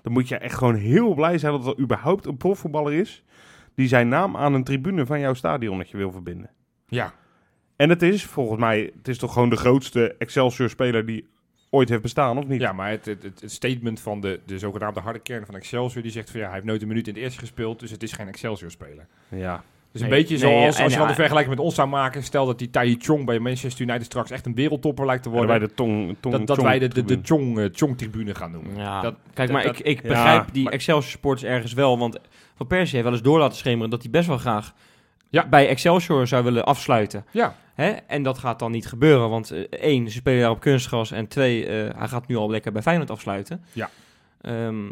[0.01, 3.23] dan moet je echt gewoon heel blij zijn dat er überhaupt een profvoetballer is
[3.81, 6.49] die zijn naam aan een tribune van jouw stadionnetje wil verbinden.
[6.87, 7.13] Ja.
[7.75, 11.27] En het is volgens mij, het is toch gewoon de grootste Excelsior-speler die
[11.69, 12.61] ooit heeft bestaan, of niet?
[12.61, 16.11] Ja, maar het, het, het, statement van de, de zogenaamde harde kern van Excelsior, die
[16.11, 18.11] zegt van ja, hij heeft nooit een minuut in het eerste gespeeld, dus het is
[18.11, 19.07] geen Excelsior-speler.
[19.29, 19.63] ja.
[19.91, 21.87] Dus een Nee, beetje nee, zoals en als je dan de vergelijking met ons zou
[21.87, 22.23] maken.
[22.23, 25.47] Stel dat die Tai Chong bij Manchester United straks echt een wereldtopper lijkt te Worden
[25.49, 25.67] worden.
[25.67, 27.25] wij de tong, tong, dat dat tong wij de, de, de tribune.
[27.53, 28.75] Chong, eh, Chong-tribune gaan noemen.
[28.75, 31.73] Ja, Dat- kijk, dat- maar dat- ik, ik Ja, begrijp die maar- Excelsior supporters ergens
[31.73, 31.97] wel.
[31.97, 32.19] Want
[32.55, 34.73] Van Persie heeft wel eens door laten schemeren dat hij best wel graag
[35.29, 35.47] Ja.
[35.47, 37.25] bij Excelsior zou willen afsluiten.
[37.31, 37.89] Ja, Hè?
[37.89, 41.11] En dat gaat dan niet gebeuren, want eh, één, ze spelen daar op kunstgras.
[41.11, 43.63] En twee, eh, hij gaat nu al lekker bij Feyenoord afsluiten.
[43.73, 43.89] Ja.
[44.41, 44.85] Ehm,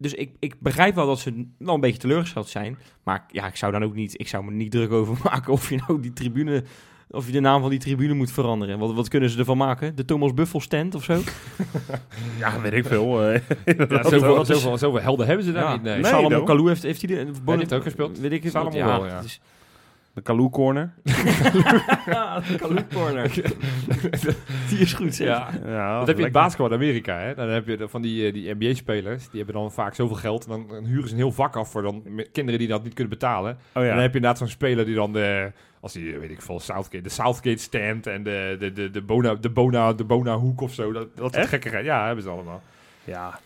[0.00, 2.78] dus ik, ik begrijp wel dat ze wel een beetje teleurgesteld zijn.
[3.02, 5.68] Maar ja, ik zou dan ook niet, ik zou me niet druk over maken of
[5.70, 6.64] je nou die tribune,
[7.10, 8.78] of je de naam van die tribune moet veranderen.
[8.78, 9.96] Wat, wat kunnen ze ervan maken?
[9.96, 11.20] De Thomas Buffel stand of zo?
[12.38, 13.22] Ja, weet ik veel.
[13.22, 13.40] eh.
[13.64, 15.72] ja Dat zoveel, dat is- zoveel, zoveel helden hebben ze daar Ja.
[15.72, 15.82] niet.
[15.82, 15.94] Nee.
[15.94, 16.44] Nee, Salomon?
[16.44, 18.18] Kalou heeft, heeft hij de, die heeft ook gespeeld.
[18.18, 19.14] Weet ik het Salomon ja, wel, ja.
[19.16, 19.40] het is-
[20.22, 20.92] De Corner.
[22.06, 23.30] Ja, de corner.
[24.68, 25.26] die is goed, zeg.
[25.26, 25.48] Ja.
[25.66, 27.18] Ja, Dat heb je in basketbal in Amerika.
[27.18, 27.34] Hè?
[27.34, 29.28] Dan heb je van die, eh, die NBA-spelers.
[29.30, 30.48] Die hebben dan vaak zoveel geld.
[30.48, 32.02] Dan, dan huren ze een heel vak af voor dan
[32.32, 33.52] kinderen die dat niet kunnen betalen.
[33.74, 33.92] Oh En ja.
[33.92, 35.52] dan heb je inderdaad zo'n speler die dan de...
[35.80, 39.34] Als die, weet ik veel, Southgate, de Southgate stand en de, de, de, de, Bona,
[39.34, 40.92] de, Bona, de Bona hoek of zo.
[40.92, 41.84] Dat, dat soort gekkigheid.
[41.84, 42.62] Ja, hebben ze allemaal.
[43.04, 43.38] ja.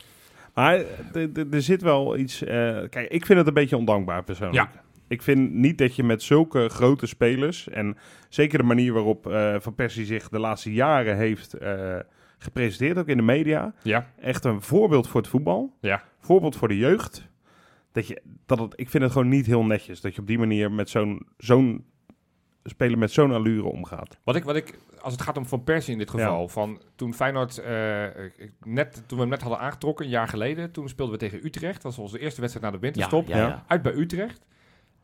[0.54, 0.74] Maar
[1.12, 2.42] er- er- zit wel iets...
[2.44, 4.68] eh, kijk, ik vind het een beetje ondankbaar persoonlijk.
[5.08, 7.68] Ik vind niet dat je met zulke grote spelers...
[7.68, 7.96] en
[8.28, 11.96] zeker de manier waarop eh, Van Persie zich de laatste jaren heeft eh,
[12.38, 13.74] gepresenteerd, ook in de media...
[13.82, 14.10] Ja.
[14.20, 15.76] echt een voorbeeld voor het voetbal.
[15.80, 16.02] Ja.
[16.20, 17.28] Voorbeeld voor de jeugd.
[17.92, 20.38] Dat je, dat het, ik vind het gewoon niet heel netjes dat je op die
[20.38, 21.84] manier met zo'n zo'n
[22.64, 24.18] speler met zo'n allure omgaat.
[24.24, 27.14] Wat ik, wat ik, als het gaat om Van Persie in dit geval, van toen
[27.14, 28.04] Feyenoord, eh,
[28.64, 31.82] net, toen we hem net hadden aangetrokken, een jaar geleden, toen speelden we tegen Utrecht.
[31.82, 33.28] Dat was onze eerste wedstrijd na de winterstop.
[33.28, 33.48] Ja, ja, Ja.
[33.48, 33.64] ja.
[33.66, 34.46] Uit bij Utrecht.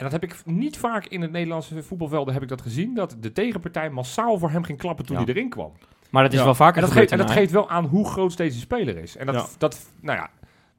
[0.01, 3.17] En dat heb ik niet vaak in het Nederlandse voetbalvelden heb ik dat gezien, dat
[3.21, 5.25] de tegenpartij massaal voor hem ging klappen toen Ja.
[5.25, 5.73] hij erin kwam.
[6.11, 6.45] Maar dat is Ja.
[6.45, 9.17] wel vaker En dat, geeft, en dat geeft wel aan hoe groot deze speler is.
[9.17, 9.47] En dat, Ja.
[9.59, 10.31] dat, nou ja,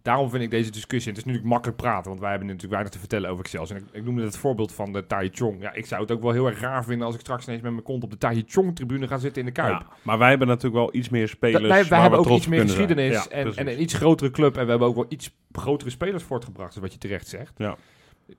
[0.01, 2.93] daarom vind ik deze discussie, het is natuurlijk makkelijk praten, want wij hebben natuurlijk weinig
[2.93, 3.77] te vertellen over Excelsior.
[3.79, 5.61] En ik, ik noemde het voorbeeld van de Tai Chong.
[5.61, 7.71] Ja, ik zou het ook wel heel erg raar vinden als ik straks ineens met
[7.71, 9.71] mijn kont op de Tai Chong tribune ga zitten in de Kuip.
[9.79, 11.87] Ja, maar wij hebben natuurlijk wel iets meer Dat- spelers.
[11.89, 14.57] wij, hebben ook iets meer geschiedenis Ja, en, en een iets grotere club.
[14.57, 17.53] En we hebben ook wel iets grotere spelers voortgebracht, is wat je terecht zegt.
[17.57, 17.75] Ja.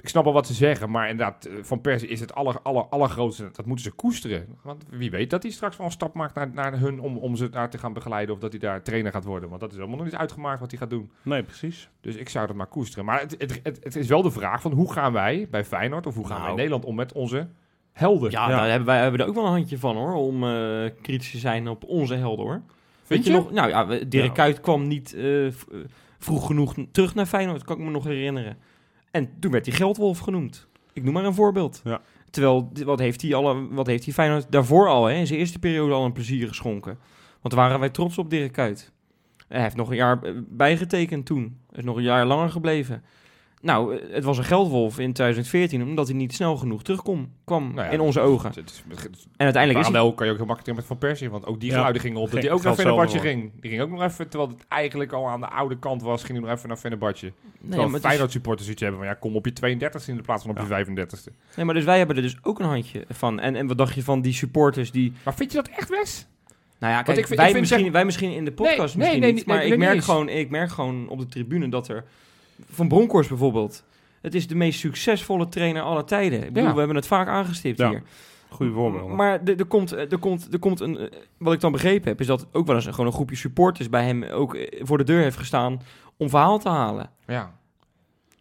[0.01, 2.85] Ik snap wel wat ze zeggen, maar inderdaad, eh, Van Persie is het aller, aller,
[2.85, 3.49] allergrootste.
[3.53, 4.47] Dat moeten ze koesteren.
[4.63, 7.37] Want wie weet dat hij straks wel een stap maakt naar, naar hun om, om
[7.37, 8.35] ze daar te gaan begeleiden.
[8.35, 9.49] Of dat hij daar trainer gaat worden.
[9.49, 11.11] Want dat is allemaal nog niet uitgemaakt wat hij gaat doen.
[11.23, 11.89] Nee, precies.
[12.01, 13.05] Dus ik zou dat maar koesteren.
[13.05, 16.07] Maar het, het, het, het is wel de vraag van hoe gaan wij bij Feyenoord
[16.07, 16.57] of hoe gaan wij in Nou.
[16.57, 17.49] Nederland om met onze
[17.93, 18.31] helden?
[18.31, 18.57] Ja, Ja.
[18.57, 21.39] daar hebben wij hebben er ook wel een handje van hoor, om eh, kritisch te
[21.39, 22.63] zijn op onze helden hoor.
[23.07, 23.37] Weet je, je?
[23.37, 23.51] nog?
[23.51, 24.33] Nou ja, Dirk Ja.
[24.33, 25.47] Kuyt kwam niet eh,
[26.19, 28.57] vroeg genoeg terug naar Feyenoord, kan ik me nog herinneren.
[29.13, 30.69] En toen werd hij Geldwolf genoemd.
[30.93, 31.81] Ik noem maar een voorbeeld.
[31.85, 32.01] Ja.
[32.31, 35.59] Terwijl, wat heeft, hij alle, wat heeft hij Feyenoord daarvoor al, hè, in zijn eerste
[35.59, 36.99] periode al een plezier geschonken.
[37.41, 38.93] Want waren wij trots op Dirk Kuyt.
[39.49, 41.59] Hij heeft nog een jaar eh, bijgetekend toen.
[41.73, 43.03] Is nog een jaar langer gebleven.
[43.63, 47.87] Nou, het was een geldwolf in 2014, omdat hij niet snel genoeg terugkwam kwam Nou
[47.87, 48.49] ja, in onze ogen.
[48.49, 48.81] Het het
[49.37, 50.13] En uiteindelijk is hij...
[50.15, 51.75] kan je ook heel makkelijk met Van Persie, want ook die Ja.
[51.75, 53.53] geluiden gingen op dat hij ook naar Fenerbahce ging.
[53.61, 56.39] Die ging ook nog even, terwijl het eigenlijk al aan de oude kant was, ging
[56.39, 57.25] hij nog even naar Fenerbahce.
[57.25, 60.09] Nee, Terwijl maar het is- Feyenoord supporters iets hebben van, ja, kom op je 32e
[60.11, 60.63] in de plaats van op Ja.
[60.63, 61.33] je 35e.
[61.57, 63.41] nee, maar dus wij hebben er dus ook een handje van.
[63.41, 65.13] En, en wat dacht je van die supporters die...
[65.25, 66.27] Maar vind je dat echt, Wes?
[66.79, 68.79] Nou ja, kijk, ik vind- wij, ik vind misschien, zeg- wij misschien in de podcast
[68.79, 71.27] Nee, misschien nee, niet, nee, maar nee, ik, merk gewoon, ik merk gewoon op de
[71.27, 72.05] tribune dat er...
[72.71, 73.85] Van Bronckhorst bijvoorbeeld.
[74.21, 76.39] Het is de meest succesvolle trainer aller tijden.
[76.39, 76.73] Ik bedoel, Ja.
[76.73, 77.89] we hebben het vaak aangestipt Ja.
[77.89, 78.03] hier.
[78.49, 79.09] Goeie voorbeeld.
[79.09, 80.99] Maar er, komt, er, komt, er komt een...
[80.99, 81.07] eh,
[81.39, 84.05] Wat ik dan begrepen heb, is dat ook wel eens gewoon een groepje supporters bij
[84.05, 85.81] hem ook eh, voor de deur heeft gestaan
[86.17, 87.11] om verhaal te halen.
[87.27, 87.55] Ja.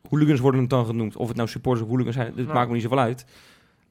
[0.10, 1.16] Hooligans worden het dan genoemd.
[1.16, 2.54] Of het nou supporters of hooligans zijn, dat Ja.
[2.54, 3.26] maakt me niet zoveel uit.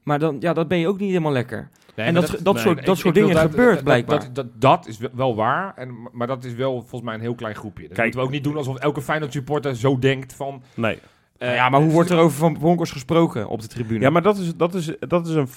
[0.03, 1.69] Maar dan, ja, dat ben je ook niet helemaal lekker.
[1.97, 4.19] Nee, en dat, dat, nee, soort, dat ik soort dingen dat- gebeurt dat- blijkbaar.
[4.19, 7.35] Dat, dat, dat is wel waar, en, maar dat is wel volgens mij een heel
[7.35, 7.83] klein groepje.
[7.83, 10.63] Dat Kijk- moeten we ook niet doen alsof elke Feyenoord supporter zo denkt van...
[10.75, 10.99] Nee.
[11.39, 14.01] Nou ja, maar hoe eh, wordt er over Van Bronckhorst gesproken op de tribune?
[14.01, 15.49] Ja, maar dat, is, dat, is, dat, is een,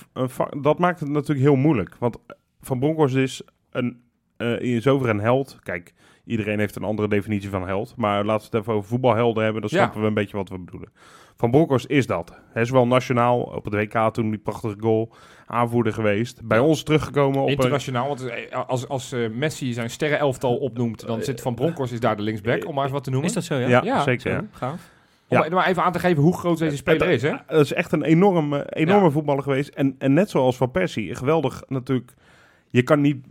[0.62, 1.95] dat maakt het natuurlijk heel moeilijk.
[1.99, 2.17] Want
[2.62, 4.01] Van Bronckhorst is een,
[4.38, 5.58] eh, in zover een held.
[5.63, 5.93] Kijk,
[6.25, 7.93] iedereen heeft een andere definitie van held.
[7.97, 9.62] Maar laten we het even over voetbalhelden hebben.
[9.62, 9.77] Dan Ja.
[9.77, 10.89] snappen we een beetje wat we bedoelen.
[11.38, 12.39] Van Bronckhorst is dat.
[12.52, 15.13] Hij is wel nationaal op het WK toen die prachtige goal
[15.46, 16.41] aanvoerder geweest.
[16.43, 17.54] Bij ons teruggekomen op een...
[17.54, 22.00] Internationaal, want eh, als, als eh, Messi zijn sterrenelftal opnoemt, dan zit Van Bronckhorst is
[22.00, 23.28] daar de linksback, om maar eens wat te noemen.
[23.30, 23.67] Is dat zo, ja?
[23.67, 24.32] Ja, Ja, zeker.
[24.32, 24.46] Ja.
[24.52, 24.91] Gaaf.
[25.28, 25.50] Om Ja.
[25.50, 27.34] maar even aan te geven hoe groot deze speler is, hè?
[27.48, 29.12] Dat is echt een enorm, eh, enorme Ja.
[29.12, 29.69] voetballer geweest.
[29.69, 32.13] En, en net zoals Van Persie, geweldig natuurlijk.
[32.69, 33.26] Je kan, niet,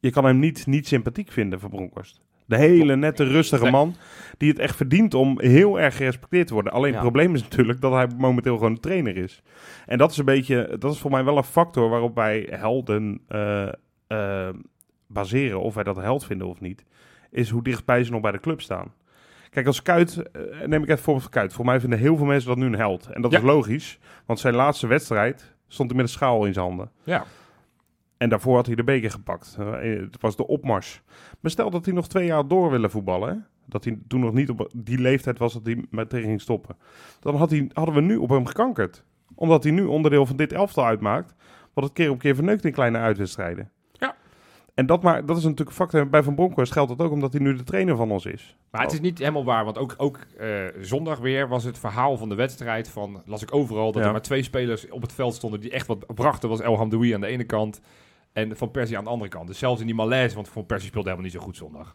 [0.00, 2.20] je kan hem niet, niet sympathiek vinden, Van Bronckhorst.
[2.48, 3.94] De hele nette, rustige man.
[4.36, 6.72] Die het echt verdient om heel erg gerespecteerd te worden.
[6.72, 6.92] Alleen Ja.
[6.92, 9.42] het probleem is natuurlijk dat hij momenteel gewoon de trainer is.
[9.86, 13.20] En dat is een beetje, dat is voor mij wel een factor waarop wij helden
[13.28, 13.68] eh,
[14.06, 14.48] eh,
[15.06, 15.60] baseren.
[15.60, 16.84] Of wij dat held vinden of niet.
[17.30, 18.92] Is hoe dichtbij ze nog bij de club staan.
[19.50, 21.52] Kijk, als Kuit, eh, neem ik even voorbeeld van Kuit.
[21.52, 23.06] Voor mij vinden heel veel mensen dat nu een held.
[23.06, 23.38] En dat Ja.
[23.38, 26.90] is logisch, want zijn laatste wedstrijd stond hij met een schaal in zijn handen.
[27.04, 27.24] Ja.
[28.18, 29.56] En daarvoor had hij de beker gepakt.
[29.58, 31.02] Eh, het was de opmars.
[31.40, 33.28] Maar stel dat hij nog twee jaar door willen voetballen.
[33.28, 33.34] Hè?
[33.66, 36.76] Dat hij toen nog niet op die leeftijd was dat hij meteen ging stoppen.
[37.20, 39.04] Dan had hij, hadden we nu op hem gekankerd.
[39.34, 41.34] Omdat hij nu onderdeel van dit elftal uitmaakt.
[41.74, 43.70] Wat het keer op keer verneukt in kleine uitwedstrijden.
[43.92, 44.14] Ja.
[44.74, 46.08] En dat, maar, dat is natuurlijk een factor.
[46.08, 48.56] Bij Van Bronckhorst geldt dat ook omdat hij nu de trainer van ons is.
[48.70, 50.48] Maar het is niet helemaal waar, want ook, ook eh,
[50.80, 54.06] zondag weer was het verhaal van de wedstrijd van, las ik overal, dat Ja.
[54.06, 56.48] er maar twee spelers op het veld stonden die echt wat brachten.
[56.48, 57.80] was El Hamdoui aan de ene kant
[58.32, 59.46] en Van Persie aan de andere kant.
[59.46, 61.94] Dus zelfs in die malaise, want Van Persie speelde helemaal niet zo goed zondag.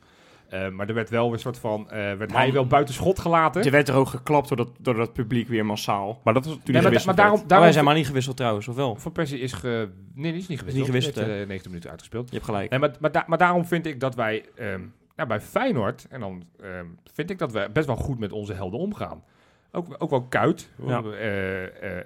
[0.50, 2.40] Eh, maar er werd wel weer een soort van, eh, werd Man.
[2.42, 3.64] hij wel buiten schot gelaten.
[3.64, 6.20] Er werd er ook geklapt door dat, door dat publiek weer massaal.
[6.24, 8.08] Maar dat is Toen Nee, maar, gewisseld maar daarom, daarom Oh, hij zijn maar niet
[8.08, 8.96] gewisseld trouwens, of wel?
[8.96, 9.90] Van Persie is ge...
[10.14, 10.76] Nee, die is niet gewisseld.
[10.76, 12.28] niet gewisseld, Hij heeft, eh, 90 minuten uitgespeeld.
[12.30, 12.70] Je hebt gelijk.
[12.70, 14.82] Nee, maar, maar, da- maar daarom vind ik dat wij ehm,
[15.16, 18.54] nou, bij Feyenoord, en dan ehm, vind ik dat we best wel goed met onze
[18.54, 19.24] helden omgaan.
[19.76, 20.70] Ook, ook wel Kuit.
[20.86, 21.04] Ja.
[21.04, 21.64] Eh,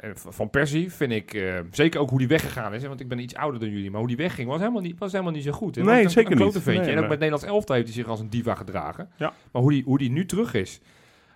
[0.09, 3.07] eh, van Persie vind ik, eh, zeker ook hoe die weggegaan is, hè, want ik
[3.07, 5.43] ben iets ouder dan jullie, maar hoe die wegging was helemaal niet, was helemaal niet
[5.43, 5.75] zo goed.
[5.75, 5.83] hè.
[5.83, 6.47] Nee, een- zeker een niet.
[6.51, 6.81] klote ventje.
[6.81, 7.09] Nee, en ook nee.
[7.09, 9.09] met Nederlands elftal heeft hij zich als een diva gedragen.
[9.17, 9.33] Ja.
[9.51, 10.79] Maar hoe die, hoe die nu terug is,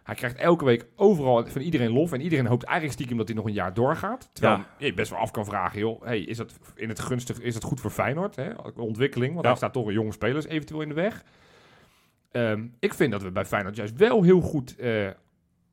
[0.03, 2.11] hij krijgt elke week overal van iedereen lof.
[2.11, 4.29] En iedereen hoopt eigenlijk stiekem dat hij nog een jaar doorgaat.
[4.33, 4.85] Terwijl Ja.
[4.85, 7.63] je best wel af kan vragen, joh, hey, is dat in het gunstig, is dat
[7.63, 8.35] goed voor Feyenoord?
[8.35, 8.49] Hè?
[8.75, 11.23] Ontwikkeling, want daar staat toch een jonge spelers eventueel in de weg.
[12.31, 14.75] Ehm, ik vind dat we bij Feyenoord juist wel heel goed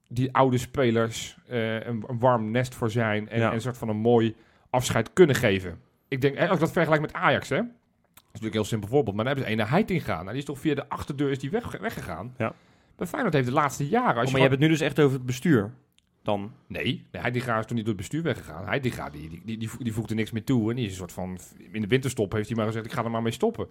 [0.09, 3.29] die oude spelers eh, een, een warm nest voor zijn.
[3.29, 3.49] En, Ja.
[3.49, 4.35] en een soort van een mooi
[4.71, 5.81] afscheid kunnen geven.
[6.09, 7.57] Ik denk, hè, als ik dat vergelijk met Ajax, hè.
[7.57, 9.17] Dat is natuurlijk een heel simpel voorbeeld.
[9.17, 10.19] Maar dan hebben ze een Heiting gaan.
[10.19, 12.35] Nou, die is toch via de achterdeur is die weg, weggegaan.
[12.39, 12.53] Ja.
[12.97, 14.15] Bij Feyenoord heeft de laatste jaren...
[14.15, 15.71] Als Oh, je maar je hebt het nu dus echt over het bestuur.
[16.23, 16.53] Dan.
[16.67, 18.67] Nee, nee Heitinga is toen niet door het bestuur weggegaan.
[18.67, 20.71] Heitinga die, die, die, die, die voegde niks meer toe.
[20.71, 21.39] En die is een soort van...
[21.73, 23.67] In de winterstop heeft hij maar gezegd, ik ga er maar mee stoppen.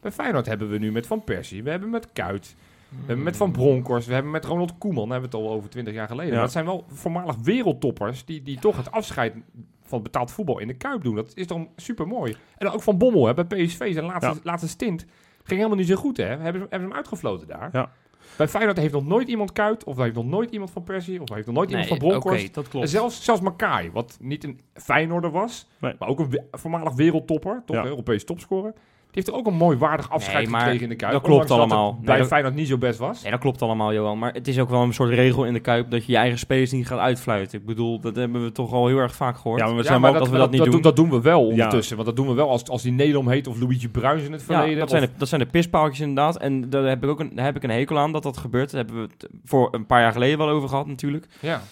[0.00, 2.56] Bij Feyenoord hebben we nu met Van Persie, we hebben met Kuit,
[3.00, 5.70] we hebben met Van Bronckhorst, we hebben met Ronald Koeman, hebben we het al over
[5.70, 6.34] twintig jaar geleden.
[6.34, 6.40] Ja.
[6.40, 9.34] Dat zijn wel voormalig wereldtoppers die, die toch het afscheid
[9.82, 11.14] van betaald voetbal in de Kuip doen.
[11.14, 12.32] Dat is dan super mooi.
[12.32, 14.40] En dan ook Van Bommel hè, bij PSV, zijn laatste, Ja.
[14.42, 15.00] laatste stint,
[15.42, 16.16] ging helemaal niet zo goed.
[16.16, 16.24] Hè.
[16.24, 17.68] Hebben, ze- hebben ze hem uitgefloten daar.
[17.72, 17.90] Ja.
[18.36, 21.28] Bij Feyenoord heeft nog nooit iemand Kuit, of heeft nog nooit iemand van Persie, of
[21.34, 22.44] heeft nog nooit iemand van Bronckhorst.
[22.44, 22.88] oké, dat En klopt.
[22.90, 25.94] zelfs, zelfs Makai, wat niet een Feyenoorder was, Nee.
[25.98, 27.82] maar ook een we- voormalig wereldtopper, toch Ja.
[27.82, 28.72] een Europese topscorer.
[29.12, 31.12] Die heeft er ook een mooi waardig afscheid Nee, gekregen in de Kuip.
[31.12, 31.86] dat klopt allemaal.
[31.88, 33.22] het Nee, bij dat- Feyenoord niet zo best was.
[33.22, 34.18] Nee, dat klopt allemaal, Johan.
[34.18, 36.38] Maar het is ook wel een soort regel in de Kuip dat je je eigen
[36.38, 37.58] spelers niet gaat uitfluiten.
[37.58, 39.58] Ik bedoel, dat hebben we toch al heel erg vaak gehoord.
[39.60, 40.70] Ja, maar we Ja, zijn maar wel- dat we dat niet doen.
[40.70, 40.80] doen.
[40.80, 41.96] Dat doen we wel ondertussen.
[41.96, 44.40] Want dat doen we wel als, als die Nedom heet of Luigi Bruins in het
[44.40, 44.74] Ja, verleden.
[44.74, 46.36] dat, of- zijn de, dat zijn de pispaaltjes inderdaad.
[46.38, 48.70] En daar heb ik ook een, daar heb ik een hekel aan dat dat gebeurt.
[48.70, 51.26] Daar hebben we het voor een paar jaar geleden wel over gehad natuurlijk.
[51.40, 51.62] ja.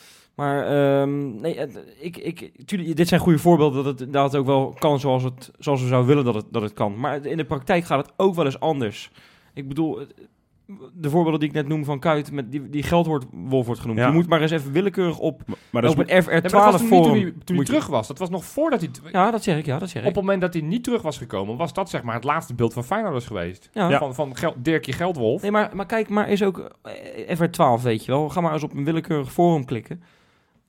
[0.41, 1.67] Maar ehm, nee,
[1.99, 5.23] ik, ik, tuurlijk, dit zijn goede voorbeelden dat het, dat het ook wel kan zoals,
[5.23, 7.01] het, zoals we zouden willen dat het, dat het kan.
[7.01, 9.11] Maar in de praktijk gaat het ook wel eens anders.
[9.55, 9.99] Ik bedoel,
[10.95, 13.99] de voorbeelden die ik net noem van Kuit, met die, die geldwolf wordt genoemd.
[13.99, 14.07] Ja.
[14.07, 16.43] Je moet maar eens even willekeurig op, Maar dat op is, een FR12 Ja, maar
[16.43, 17.23] dat was toen, niet toen forum.
[17.23, 18.07] hij, toen hij terug was.
[18.09, 18.91] Dat was nog voordat hij...
[19.13, 20.15] Ja, dat zeg ik, ja, dat zeg Op ik.
[20.15, 22.73] het moment dat hij niet terug was gekomen, was dat zeg maar het laatste beeld
[22.73, 23.71] van Feyenoord was geweest.
[23.73, 23.99] Ja.
[23.99, 25.43] Van, van Gel Dirkje Geldwolf.
[25.43, 28.29] Nee, maar, maar kijk, maar is ook eh, FR12, weet je wel.
[28.29, 30.03] Ga maar eens op een willekeurig forum klikken.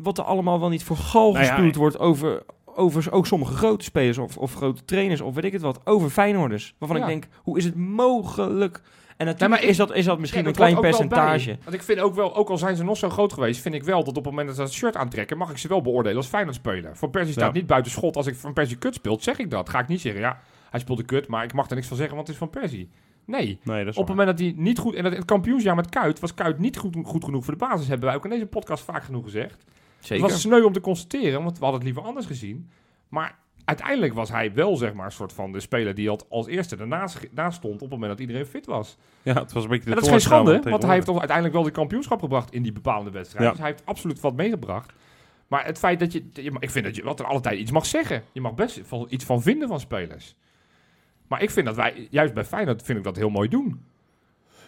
[0.03, 3.83] Wat er allemaal wel niet voor gal Nou ja, wordt over, over ook sommige grote
[3.83, 5.79] spelers of, of grote trainers of weet ik het wat.
[5.83, 6.75] Over Feyenoorders.
[6.77, 7.03] Waarvan Ja.
[7.03, 8.81] ik denk, hoe is het mogelijk?
[9.17, 11.57] En natuurlijk maar ik- is, dat, is dat misschien Ja, een klein percentage.
[11.63, 13.83] Want ik vind ook wel, ook al zijn ze nog zo groot geweest, vind ik
[13.83, 16.17] wel dat op het moment dat ze dat shirt aantrekken, mag ik ze wel beoordelen
[16.17, 16.97] als Feyenoord speler.
[16.97, 17.59] Van Persie staat Ja.
[17.59, 18.15] niet buiten schot.
[18.15, 19.69] Als ik Van Persie kut speelt, zeg ik dat.
[19.69, 22.15] Ga ik niet zeggen, ja, hij speelde kut, maar ik mag er niks van zeggen,
[22.15, 22.89] want het is Van Persie.
[23.25, 23.59] Nee.
[23.63, 24.95] nee, dat is Op het moment dat hij niet goed...
[24.95, 27.87] En dat het kampioensjaar met Kuit was Kuit niet goed, goed genoeg voor de basis.
[27.87, 29.65] Hebben wij ook in deze podcast vaak genoeg gezegd.
[30.01, 30.23] Zeker.
[30.23, 32.69] Het was sneu om te constateren, want we hadden het liever anders gezien.
[33.09, 36.47] Maar uiteindelijk was hij wel, zeg maar, een soort van de speler die al als
[36.47, 38.97] eerste ernaast naast stond op het moment dat iedereen fit was.
[39.21, 41.53] Ja, het was een beetje de En dat is geen schande, want hij heeft uiteindelijk
[41.53, 43.45] wel de kampioenschap gebracht in die bepaalde wedstrijd.
[43.45, 43.51] Ja.
[43.51, 44.93] Dus hij heeft absoluut wat meegebracht.
[45.47, 46.23] Maar het feit dat je,
[46.59, 48.23] Ik vind dat je wat er altijd iets mag zeggen.
[48.31, 50.35] Je mag best iets van vinden van spelers.
[51.27, 53.85] Maar ik vind dat wij, juist bij Feyenoord, vind ik dat heel mooi doen.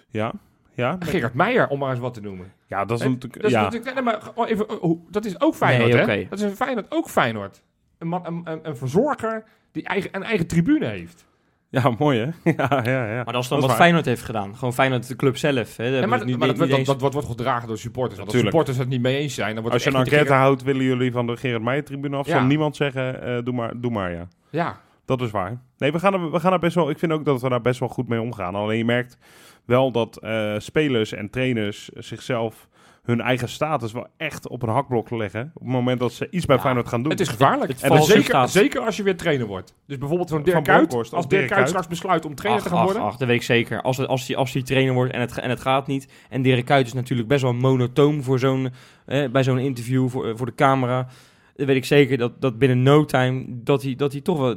[0.09, 0.33] Ja,
[0.73, 2.51] ja, Gerard Meijer, om maar eens wat te noemen.
[2.67, 3.33] ja, dat is natuurlijk...
[3.41, 3.61] Dat is, ja.
[3.63, 6.27] natuurlijk- nee, maar even, uh, hoe- dat is ook Feyenoord, Nee, hè?
[6.29, 7.63] Dat is een Feyenoord, ook Feyenoord.
[7.97, 11.25] Een, man, een, een, een verzorger die eigen, een eigen tribune heeft.
[11.69, 12.51] ja, mooi hè?
[12.57, 13.23] ja, ja, ja.
[13.23, 13.75] Maar dat is dan Dat wat waar.
[13.75, 14.55] Feyenoord heeft gedaan.
[14.55, 15.77] Gewoon Feyenoord de club zelf.
[15.77, 15.85] Hè.
[15.85, 18.15] Ja, maar dat, niet- maar dat, niet dat, eens- dat, dat wordt gedragen door supporters.
[18.19, 18.55] Want als Tuurlijk.
[18.55, 20.83] supporters het niet mee eens zijn, dan wordt Als je een enquête Gerard- houdt, willen
[20.83, 22.25] jullie van de Gerard Meijer tribune af.
[22.27, 22.37] Ja.
[22.37, 24.27] Zal niemand zeggen, eh, doe, maar, doe maar, ja.
[24.49, 25.61] Ja, Dat is waar.
[25.77, 26.89] Nee, we gaan, er, we gaan er best wel...
[26.89, 28.55] Ik vind ook dat we daar best wel goed mee omgaan.
[28.55, 29.17] Alleen je merkt
[29.65, 32.67] wel dat eh, spelers en trainers zichzelf
[33.03, 35.51] hun eigen status wel echt op een hakblok leggen.
[35.53, 37.11] Op het moment dat ze iets bij Ja, Feyenoord gaan doen.
[37.11, 37.71] het is gevaarlijk.
[37.71, 39.75] Het en zeker, zeker als je weer trainer wordt.
[39.87, 40.93] Dus bijvoorbeeld zo'n Van Dirk Kuyt.
[40.93, 43.09] Als als Dirk Dirk Kuyt straks besluit om trainer Ach, te gaan ach, worden.
[43.11, 43.81] ach, dat weet ik zeker.
[43.81, 46.07] Als, het, als, die, als die trainer wordt en het, en het gaat niet.
[46.29, 48.69] En Dirk Kuyt is natuurlijk best wel monotoom voor zo'n,
[49.05, 51.07] eh, bij zo'n interview voor, eh, voor de camera.
[51.55, 54.55] Dan weet ik zeker dat, dat binnen no time dat hij, dat hij toch wel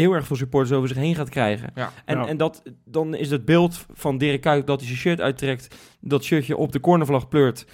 [0.00, 1.70] heel erg veel supporters over zich heen gaat krijgen.
[1.74, 1.92] Ja.
[2.04, 2.26] En, Ja.
[2.26, 6.24] en dat, dan is het beeld van Dirk Kuyt dat hij zijn shirt uittrekt, dat
[6.24, 7.66] shirtje op de cornervlag pleurt,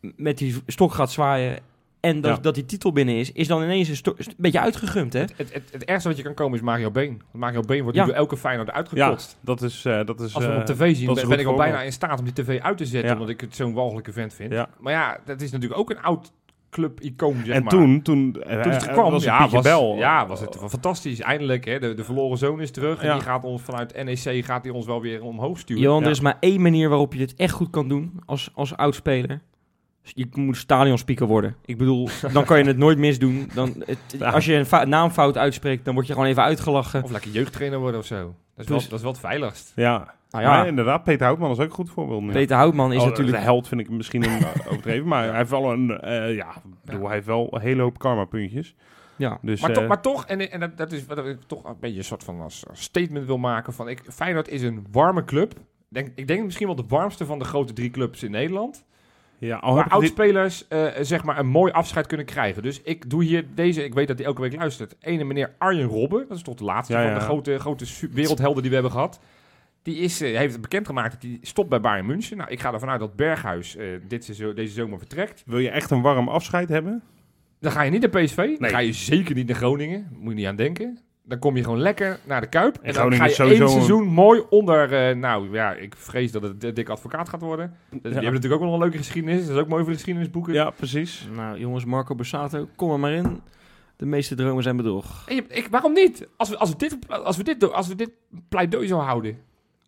[0.00, 1.58] met die stok gaat zwaaien
[2.00, 2.42] en dat, Ja.
[2.42, 5.20] dat die titel binnen is, is dan ineens een, een beetje uitgegumd, hè?
[5.20, 7.08] Het, het, het, het ergste wat je kan komen is Mario Been.
[7.08, 8.02] Want Mario Been wordt Ja.
[8.04, 9.38] nu door elke Feyenoord ja, uitgekotst.
[9.40, 9.84] dat is...
[9.84, 11.82] eh, dat is Als we hem op eh, tv zien, ben, ben ik al bijna
[11.82, 13.08] in staat om die tv uit te zetten.
[13.10, 13.12] Ja.
[13.16, 14.52] Omdat ik het zo'n walgelijke vent vind.
[14.52, 14.68] Ja.
[14.80, 16.32] Maar ja, dat is natuurlijk ook een oud
[16.70, 17.70] club-icoon, zeg en maar.
[17.70, 19.96] toen, toen, Toen het eh, er kwam, was het ja, was, Bel.
[19.96, 21.20] ja, was het fantastisch.
[21.20, 23.02] Eindelijk, hè, de, de verloren zoon is terug.
[23.02, 25.82] En die gaat ons vanuit NEC gaat die ons wel weer omhoog sturen.
[25.82, 26.04] Johan, Ja.
[26.04, 29.40] er is maar één manier waarop je dit echt goed kan doen als, als oudspeler.
[30.02, 31.56] Je moet stadionspeaker worden.
[31.64, 33.50] Ik bedoel, dan kan je het nooit misdoen.
[33.54, 34.30] Dan, het, Ja.
[34.30, 37.02] Als je een naamfout uitspreekt, dan word je gewoon even uitgelachen.
[37.04, 38.16] Of lekker jeugdtrainer worden of zo.
[38.54, 39.72] Dat is, wel, Dus- dat is wel het veiligst.
[39.76, 40.56] Ja, Nou ja.
[40.56, 41.04] ja, inderdaad.
[41.04, 42.22] Peter Houtman is ook een goed voorbeeld.
[42.22, 42.32] nu.
[42.32, 43.36] Peter Houtman is Oh, natuurlijk...
[43.36, 46.54] De held vind ik misschien een eh, overdreven, maar hij heeft wel een, eh, ja,
[46.84, 48.74] bedoel, hij heeft wel een hele hoop karma puntjes.
[49.16, 51.64] Ja, Dus, Maar, eh, toch, maar toch, en, en dat, dat is wat ik toch
[51.64, 53.72] een beetje een soort van als als statement wil maken.
[53.72, 55.52] Van ik, Feyenoord is een warme club.
[55.88, 58.84] Denk, ik denk misschien wel de warmste van de grote drie clubs in Nederland.
[59.38, 62.62] ja, al waar oudspelers eh, zeg maar een mooi afscheid kunnen krijgen.
[62.62, 64.96] Dus ik doe hier deze, ik weet dat hij elke week luistert.
[65.00, 67.18] Ene meneer Arjen Robben, dat is toch de laatste Ja, van ja.
[67.18, 69.20] de grote, grote wereldhelden die we hebben gehad.
[69.88, 72.36] Die is, eh, heeft bekendgemaakt dat hij stopt bij Bayern München.
[72.36, 75.42] Nou, ik ga ervan uit dat Berghuis eh, dit seizoen, deze zomer vertrekt.
[75.46, 77.02] Wil je echt een warm afscheid hebben?
[77.60, 78.58] Dan ga je niet naar PSV.
[78.58, 80.08] Dan ga je zeker niet naar Groningen.
[80.18, 80.98] Moet je niet aan denken.
[81.24, 82.74] Dan kom je gewoon lekker naar de Kuip.
[82.74, 85.08] En, dan Groningen ga je is sowieso één een- seizoen mooi onder...
[85.08, 87.74] eh, nou ja, ik vrees dat het dik advocaat gaat worden.
[87.90, 88.08] Dus Die Ja.
[88.14, 89.46] hebben natuurlijk ook wel een leuke geschiedenis.
[89.46, 90.52] Dat is ook mooi voor de geschiedenisboeken.
[90.52, 91.28] Ja, precies.
[91.34, 93.40] nou jongens, Marco Borsato, kom er maar in.
[93.96, 95.28] De meeste dromen zijn bedrog.
[95.28, 96.28] Ik, waarom niet?
[96.36, 98.10] Als we, als, we dit, als, we dit, als we dit
[98.48, 99.38] pleidooi zo houden.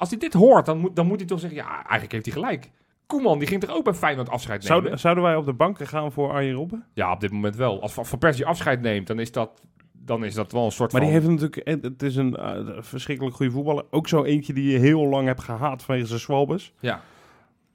[0.01, 1.59] Als hij dit hoort, dan moet, dan moet hij toch zeggen...
[1.59, 2.71] Ja, eigenlijk heeft hij gelijk.
[3.07, 4.77] Koeman, die ging toch ook bij Feyenoord afscheid nemen?
[4.77, 6.87] Zouden, zouden wij op de banken gaan voor Arjen Robben?
[6.95, 7.83] Ja, op dit moment wel.
[7.83, 11.01] Als Van Persie afscheid neemt, dan is dat, dan is dat wel een soort Maar
[11.01, 11.21] die van...
[11.21, 13.85] heeft natuurlijk, het is een eh, verschrikkelijk goede voetballer.
[13.91, 16.73] Ook zo eentje die je heel lang hebt gehaat vanwege zijn zwalbes.
[16.81, 17.01] Ja.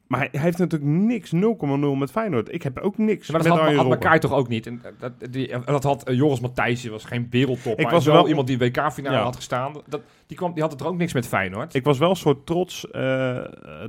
[0.08, 1.39] Maar hij, hij heeft natuurlijk niks 0,0
[1.98, 2.54] met Feyenoord.
[2.54, 4.68] Ik heb ook niks Maar dat met had, had elkaar toch ook niet.
[4.68, 7.78] En dat, die, dat had eh, Joris Matthijssen, was geen wereldtop.
[7.78, 9.24] Ik maar was wel, wel- iemand die WK-finale Ja.
[9.24, 9.74] had gestaan.
[9.88, 11.74] Dat, die, kwam, die had het er ook niks met Feyenoord.
[11.74, 13.38] Ik was wel een soort trots eh,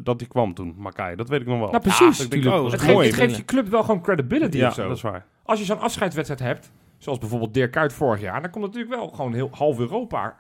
[0.03, 1.17] dat hij kwam toen, Makai.
[1.17, 1.71] Dat weet ik nog wel.
[1.71, 2.19] Nou, precies.
[2.19, 4.75] Ja, denk, oh, dat het geeft, het geeft je club wel gewoon credibility ja, of
[4.75, 4.89] zo.
[4.89, 5.27] dat is waar.
[5.43, 9.09] Als je zo'n afscheidswedstrijd hebt, zoals bijvoorbeeld Dirk Kuyt vorig jaar, dan komt natuurlijk wel
[9.09, 10.37] gewoon heel half Europa.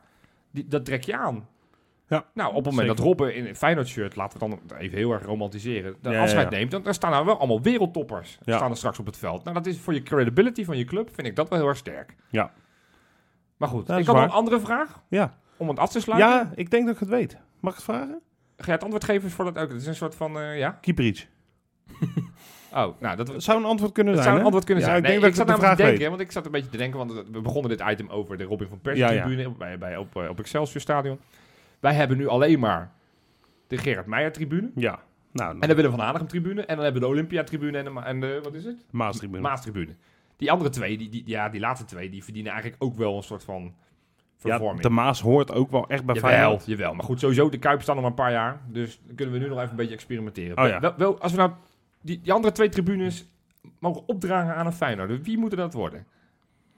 [0.50, 1.46] Die, dat trek je aan.
[2.08, 2.96] Ja, nou, op het moment zeker.
[2.96, 6.50] dat Robben in een Feyenoord-shirt, laten we dan even heel erg romantiseren, de Ja, afscheid
[6.50, 6.56] ja.
[6.56, 8.38] neemt, dan, dan staan er wel allemaal wereldtoppers.
[8.42, 9.42] Staan er straks op het veld.
[9.44, 11.76] Nou, dat is voor je credibility van je club, vind ik dat wel heel erg
[11.76, 12.14] sterk.
[12.30, 12.52] Ja.
[13.56, 15.34] Maar goed, Dat ik had nog een andere vraag Ja.
[15.56, 16.28] om het af te sluiten.
[16.30, 17.36] ja, ik denk dat ik het weet.
[17.60, 18.20] Mag ik het vragen?
[18.56, 19.68] Ga je het antwoord geven voordat ook?
[19.70, 20.78] Het is een soort van, eh, ja?
[22.72, 24.90] Oh, nou, dat, Dat zou een antwoord kunnen dat zijn, zou een antwoord kunnen Ja,
[24.90, 25.02] zijn.
[25.02, 26.76] ik denk Nee, dat ik zat te vraag denken, want ik zat een beetje te
[26.76, 29.24] denken, want we begonnen dit item over de Robin van Persie Ja, ja.
[29.24, 31.18] tribune bij, bij, op, eh, op Excelsior Stadion.
[31.80, 32.92] Wij hebben nu alleen maar
[33.66, 34.70] de Gerard Meijer tribune.
[34.74, 34.98] Ja.
[35.32, 36.60] Nou, En de Willem van Hanegem tribune.
[36.60, 38.84] En dan hebben we de Olympia tribune en de, en de wat is het?
[38.90, 39.42] Maastribune.
[39.42, 39.94] Maastribune.
[40.36, 43.22] Die andere twee, die, die, ja, die laatste twee, die verdienen eigenlijk ook wel een
[43.22, 43.72] soort van ja,
[44.36, 44.82] vervorming.
[44.82, 46.66] de Maas hoort ook wel echt bij Jawel, Feyenoord.
[46.66, 46.94] jawel.
[46.94, 48.60] Maar goed, sowieso, de Kuip staat nog maar een paar jaar.
[48.68, 50.58] Dus dan kunnen we nu nog even een beetje experimenteren.
[50.58, 50.80] Oh ja.
[50.80, 51.50] wel, wel, als we nou
[52.00, 53.28] die, die andere twee tribunes
[53.78, 56.06] mogen opdragen aan een Feyenoord, wie moet dat worden?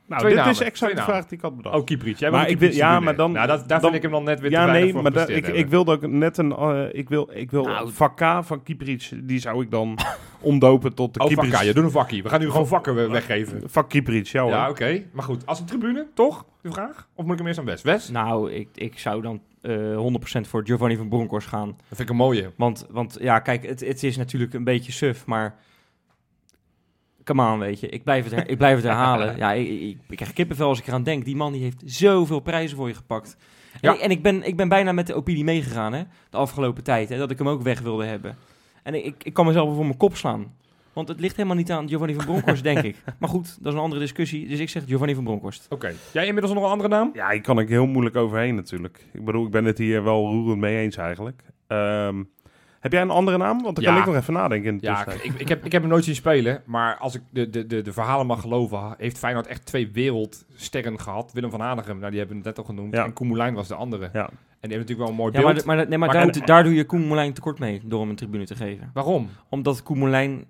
[0.09, 1.77] Nou, Twee dit namen, is exact de vraag die ik had bedacht.
[1.77, 2.21] Oh, Kieprits.
[2.21, 4.25] Jij Maar ik wil- ja, maar dan- Nou, dat, daar dan- vind ik hem dan
[4.25, 6.53] net weer te ja, weinig nee, voor maar ik, ik wilde ook net een...
[6.57, 9.99] eh, ik wil, ik wil Nou, vak K van Kieprits, die zou ik dan
[10.41, 11.51] omdopen tot de Oh, Kieprits.
[11.53, 12.23] vakka, je doet een vakkie.
[12.23, 13.63] We gaan nu gewoon vakken we- weggeven.
[13.71, 14.51] Vak Kieprits, ja hoor.
[14.51, 15.03] Ja, oké.
[15.13, 16.45] Maar goed, als een tribune, toch?
[16.63, 17.09] De vraag?
[17.15, 17.83] Of moet ik hem eerst aan Wes?
[17.83, 18.09] Wes?
[18.11, 21.67] Nou, ik, ik zou dan eh 100% voor Giovanni van Bronckhorst gaan.
[21.69, 22.51] Dat vind ik een mooie.
[22.57, 25.55] Want, want ja, kijk, het, het is natuurlijk een beetje suf, maar...
[27.29, 27.89] Come on, weet je.
[27.89, 29.37] Ik blijf het, her- ik blijf het herhalen.
[29.43, 31.25] Ja, ik, ik, ik krijg kippenvel als ik eraan denk.
[31.25, 33.37] Die man die heeft zoveel prijzen voor je gepakt.
[33.73, 33.95] En, Ja.
[33.95, 36.03] ik, en ik, ben, ik ben bijna met de opinie meegegaan, hè.
[36.31, 37.19] De afgelopen tijd, hè.
[37.19, 38.37] Dat ik hem ook weg wilde hebben.
[38.83, 40.55] En ik, ik, ik kan mezelf voor mijn kop slaan.
[40.93, 42.97] Want het ligt helemaal niet aan Giovanni van Bronckhorst, denk ik.
[43.21, 44.49] Maar goed, dat is een andere discussie.
[44.49, 45.67] Dus ik zeg Giovanni van Bronckhorst.
[45.71, 45.93] Oké.
[46.13, 47.11] Jij inmiddels nog een andere naam?
[47.15, 49.05] Ja, hier kan ik heel moeilijk overheen natuurlijk.
[49.13, 51.43] Ik bedoel, ik ben het hier wel roerend mee eens eigenlijk.
[51.67, 52.23] Ehm,
[52.81, 53.63] heb jij een andere naam?
[53.63, 53.91] Want dan Ja.
[53.91, 56.05] kan ik nog even nadenken in de Ja, ik, ik, heb, ik heb hem nooit
[56.05, 56.63] zien spelen.
[56.67, 61.01] Maar als ik de, de, de, de verhalen mag geloven, heeft Feyenoord echt twee wereldsterren
[61.01, 61.33] gehad.
[61.33, 62.95] Willem van Hanegem, nou, die hebben we net al genoemd.
[62.95, 63.05] Ja.
[63.05, 64.11] En Koen Moulijn was de andere.
[64.13, 64.29] Ja.
[64.61, 65.65] En die heeft natuurlijk wel een mooi Ja, beeld.
[65.65, 68.01] maar, maar, nee, maar, Maar daar, en- daar doe je Koen Moulijn tekort mee door
[68.01, 68.91] hem een tribune te geven.
[68.95, 69.29] Waarom?
[69.49, 70.45] Omdat Koen Moulijn...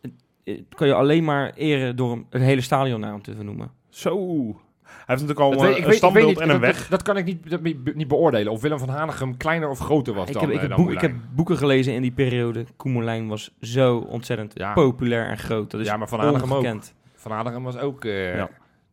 [0.00, 0.12] Het,
[0.44, 3.70] het kan je alleen maar eren door hem het hele stadion naar hem te vernoemen.
[3.88, 4.60] Zo.
[5.06, 6.78] Hij heeft natuurlijk al Dat een, weet- weet- standbeeld niet, en een dat, weg.
[6.80, 7.60] Dat, dat kan ik niet, dat
[7.94, 8.52] niet beoordelen.
[8.52, 10.84] Of Willem van Hanegem kleiner of groter was Ik dan, heb, ik, eh, heb dan
[10.84, 12.64] boek- ik heb boeken gelezen in die periode.
[12.76, 14.72] Koen Moulijn was zo ontzettend Ja.
[14.72, 15.70] populair en groot.
[15.70, 16.66] Dat is Ja, maar Van Hanegem ook.
[17.14, 18.04] Van Hanegem was ook...
[18.04, 18.48] eh, Ja.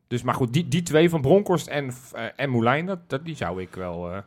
[0.07, 3.35] Dus, maar goed, die, die twee van Bronkhorst en, eh, en Moulijn, dat, dat, die
[3.35, 4.11] zou ik wel...
[4.11, 4.17] eh,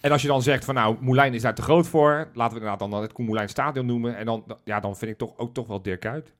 [0.00, 2.28] En als je dan zegt van nou, Moulijn is daar te groot voor.
[2.34, 4.16] Laten we inderdaad dan het Koen Moulijn Stadion noemen.
[4.16, 6.32] En dan, ja, dan vind ik toch ook toch wel Dirk uit.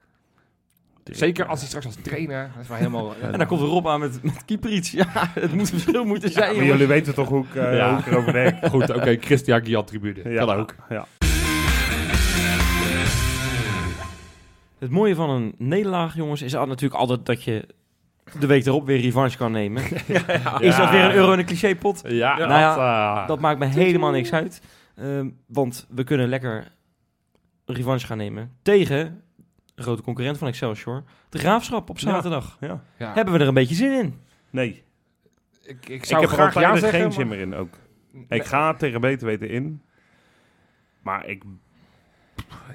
[1.10, 2.50] Zeker als hij straks als trainer...
[2.54, 3.14] Dat is wel helemaal...
[3.32, 4.90] En dan komt Rob aan met, met Kieprits.
[4.90, 7.90] Ja, het moet verschil moeten zijn, maar jullie weten toch hoe ik, eh, Ja.
[7.90, 8.66] hoe ik erover denk.
[8.70, 10.30] Goed, oké, Christian Giat tribune.
[10.30, 10.74] Ja, Kan ook.
[10.88, 11.06] Ja.
[14.78, 17.66] Het mooie van een nederlaag, jongens, is natuurlijk altijd dat je
[18.38, 19.82] de week erop weer revanche kan nemen.
[20.60, 22.00] Is dat weer een euro in een clichépot?
[22.06, 24.60] Ja, Nou ja, dat, Dat maakt me helemaal niks uit.
[24.96, 26.72] Ehm, want we kunnen lekker
[27.64, 29.22] revanche gaan nemen tegen
[29.76, 31.04] de grote concurrent van Excelsior.
[31.28, 32.56] De Graafschap op zaterdag.
[32.60, 32.82] Ja.
[32.98, 33.12] ja.
[33.12, 34.20] Hebben we er een beetje zin in?
[34.50, 34.84] Nee,
[35.62, 36.98] ik, ik ik zou heb er graag ja tijden zeggen.
[36.98, 37.74] geen maar- zin meer in ook.
[38.12, 38.40] Nee.
[38.40, 39.82] Ik ga tegen beter weten in.
[41.02, 41.42] Maar ik...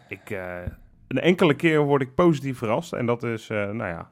[0.07, 0.59] ik eh,
[1.07, 2.93] een enkele keer word ik positief verrast.
[2.93, 4.11] En dat is, eh, nou ja...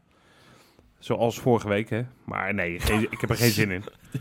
[0.99, 2.04] Zoals vorige week, hè.
[2.23, 3.84] Maar nee, geen- ik heb er geen zin in.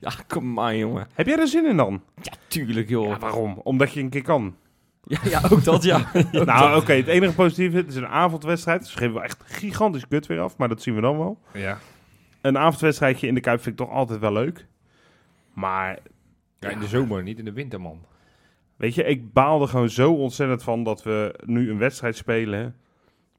[0.00, 1.06] Ja, kom maar, jongen.
[1.14, 2.02] Heb jij er zin in dan?
[2.22, 3.08] Ja, tuurlijk, joh.
[3.08, 3.60] Ja, waarom?
[3.62, 4.56] Omdat je een keer kan.
[5.06, 6.10] Ja, ja, ook dat, ja.
[6.32, 8.86] nou, oké, het enige positieve, het is een avondwedstrijd.
[8.86, 11.38] Ze geven wel echt gigantisch kut weer af, maar dat zien we dan wel.
[11.52, 11.78] Ja.
[12.40, 14.66] Een avondwedstrijdje in de Kuip vind ik toch altijd wel leuk.
[15.52, 15.98] Maar,
[16.60, 18.04] ja, in de zomer, niet in de winter, man.
[18.76, 22.76] weet je, ik baal er gewoon zo ontzettend van dat we nu een wedstrijd spelen...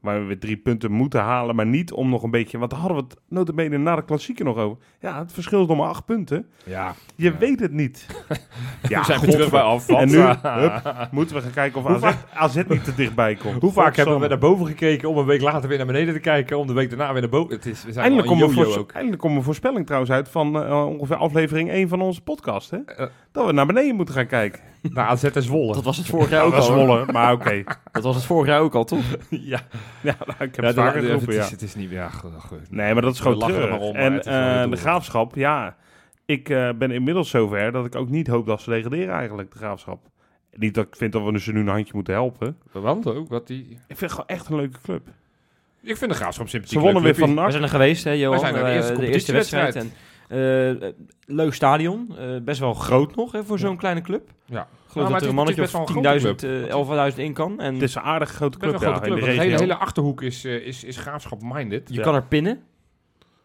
[0.06, 2.58] waar we weer drie punten moeten halen, maar niet om nog een beetje...
[2.58, 4.78] Want daar hadden we het notabene na de klassieker nog over.
[5.00, 6.48] Ja, het verschil is nog maar acht punten.
[6.66, 6.94] Ja.
[7.16, 7.38] Je Ja.
[7.38, 8.06] weet het niet.
[8.90, 9.90] ja, we zijn weer terug bij af.
[9.90, 10.18] En nu
[10.62, 13.62] hup, moeten we gaan kijken of AZ, AZ niet te dichtbij komt.
[13.62, 16.20] Hoe vaak hebben we naar boven gekeken om een week later weer naar beneden te
[16.20, 17.56] kijken, om de week daarna weer naar boven.
[17.56, 18.92] Het is, we zijn Eindelijk komt, een ook.
[18.92, 22.70] eindelijk komt een voorspelling trouwens uit van eh, ongeveer aflevering 1 van onze podcast.
[22.70, 22.78] Hè?
[22.78, 23.08] Eh.
[23.32, 24.62] dat we naar beneden moeten gaan kijken.
[24.94, 25.74] Naar AZ en Zwolle.
[25.74, 26.62] Dat was het vorig jaar Ja, ook al.
[26.72, 26.72] hoor.
[26.84, 27.64] Zwolle, maar oké.
[27.92, 29.04] Dat was het vorig jaar ook al, toch?
[29.30, 29.60] ja,
[30.02, 31.44] Ja, nou, ik heb ja, het vaker de- geroepen, het, ja.
[31.44, 31.90] is, het is niet...
[31.90, 32.72] Ja, goed, goed.
[32.72, 33.70] Nee, maar dat is We gewoon lachen terug.
[33.70, 34.78] maar om, maar en eh, de.
[34.78, 35.76] Graafschap, ja.
[36.26, 39.58] Ik eh, ben inmiddels zover dat ik ook niet hoop dat ze degraderen eigenlijk, de
[39.58, 40.00] Graafschap.
[40.54, 42.58] Niet dat ik vind dat we ze nu een handje moeten helpen.
[42.72, 43.62] Want ook, wat die...
[43.70, 45.08] Ik vind het gewoon echt een leuke club.
[45.82, 46.78] Ik vind de Graafschap sympathiek.
[46.80, 47.36] Ze wonnen weer van clubje.
[47.36, 47.52] We NAC.
[47.52, 48.40] zijn er geweest, hè, Johan?
[48.40, 49.76] zijn er, de Eh, eerste wedstrijd.
[49.76, 49.92] En,
[50.28, 50.94] eh, eh,
[51.26, 52.16] leuk stadion.
[52.18, 54.30] eh, best wel groot nog, hè, voor zo'n kleine club.
[54.46, 54.68] Ja.
[54.96, 57.12] Geloof Nou, maar dat er een het is- mannetje is of een 10.000, grote eh
[57.14, 57.60] 11.000 in kan.
[57.60, 60.84] En Het is een aardig grote club, ja, de hele, hele Achterhoek is, eh, is,
[60.84, 61.90] is Graafschap-minded.
[61.90, 62.02] je Ja.
[62.02, 62.60] kan er pinnen.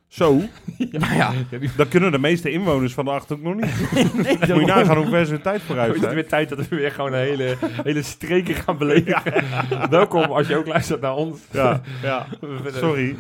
[0.08, 0.34] Zo,
[0.78, 1.32] Nou ja,
[1.76, 3.90] dat kunnen de meeste inwoners van de Achterhoek nog niet.
[4.24, 6.14] nee, Moet je nagaan hoe ver ze hun tijd vooruit is het zijn.
[6.14, 9.22] weer tijd dat we weer gewoon een hele, hele streken gaan beleven.
[9.90, 11.40] Welkom als je ook luistert naar ons.
[11.50, 12.26] Ja, ja.
[12.72, 13.16] Sorry.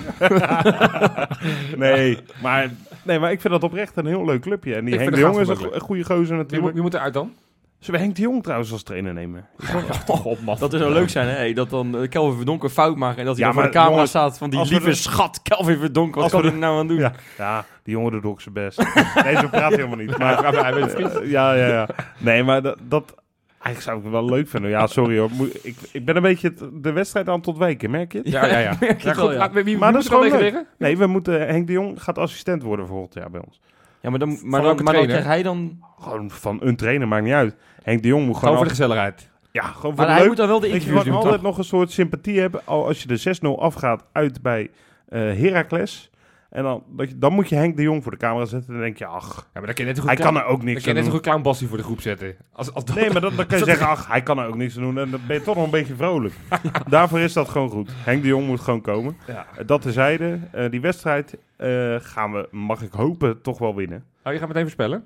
[1.76, 2.70] nee, maar,
[3.02, 4.74] nee, maar ik vind dat oprecht een heel leuk clubje.
[4.74, 6.72] En die Henk de Jong is Graafschap een, go- een goede gozer Wie, moet- natuurlijk.
[6.72, 7.32] wie moet eruit dan?
[7.80, 9.46] Zullen we Henk de Jong trouwens als trainer nemen?
[10.06, 10.56] Toch op, man.
[10.58, 11.34] Dat is wel leuk zijn, hè?
[11.34, 13.68] Hey, dat dan eh, Kelvin Verdonk een fout maakt en dat hij Ja, voor de
[13.68, 16.14] camera jongens, staat van die lieve de- schat Kelvin Verdonk.
[16.14, 16.98] Wat Als kan we hij er nou aan doen?
[16.98, 17.12] Ja.
[17.38, 18.78] Ja, die jongen doet ook zijn best.
[19.24, 20.18] nee, zo praat hij helemaal niet.
[20.18, 21.88] Maar, hij weet het ja, ja, ja.
[22.18, 23.14] Nee, maar dat, dat...
[23.62, 24.70] Eigenlijk zou ik het wel leuk vinden.
[24.70, 25.30] Ja, sorry hoor.
[25.62, 28.28] Ik, ik ben een beetje de wedstrijd aan het ontwijken, merk je het?
[28.28, 28.76] Ja, ja, ja.
[28.80, 29.38] merk je Ja, het wel, goed, ja.
[29.38, 31.46] laat- wie, wie Maar moet dat is gewoon tegen Nee, we moeten...
[31.46, 33.60] Henk de Jong gaat assistent worden volgend jaar bij ons.
[34.00, 35.78] Ja, maar dan, maar Van dan, maar dan krijgt hij dan...
[36.00, 37.54] Gewoon van een trainer, maakt niet uit.
[37.82, 38.56] Henk de Jong moet Gewoon gewoon...
[38.56, 39.28] voor de gezelligheid.
[39.52, 40.28] Ja, gewoon voor Maar de hij leuk.
[40.28, 41.42] moet dan wel de Ik interviews doen, altijd toch?
[41.42, 44.70] nog een soort sympathie hebben al als je de 6-0 afgaat uit bij
[45.08, 46.10] eh Heracles.
[46.50, 46.82] En dan,
[47.16, 48.68] dan moet je Henk de Jong voor de camera zetten.
[48.68, 50.44] En dan denk je, ach, Ja, maar dan kan je net goed hij kan er
[50.44, 51.18] ook dan niks kan je net zo doen.
[51.18, 52.36] goed Clown Bassie voor de groep zetten.
[52.52, 54.56] Als, als dat- Nee, maar dan, dan kan je zeggen, ach, hij kan er ook
[54.56, 54.98] niks aan doen.
[54.98, 56.34] En dan ben je toch nog een beetje vrolijk.
[56.88, 57.90] Daarvoor is dat gewoon goed.
[57.94, 59.16] Henk de Jong moet gewoon komen.
[59.26, 59.46] Ja.
[59.56, 64.04] Eh, Dat tezijde, eh die wedstrijd eh, gaan we, mag ik hopen, toch wel winnen.
[64.24, 65.04] Oh, je gaat meteen voorspellen?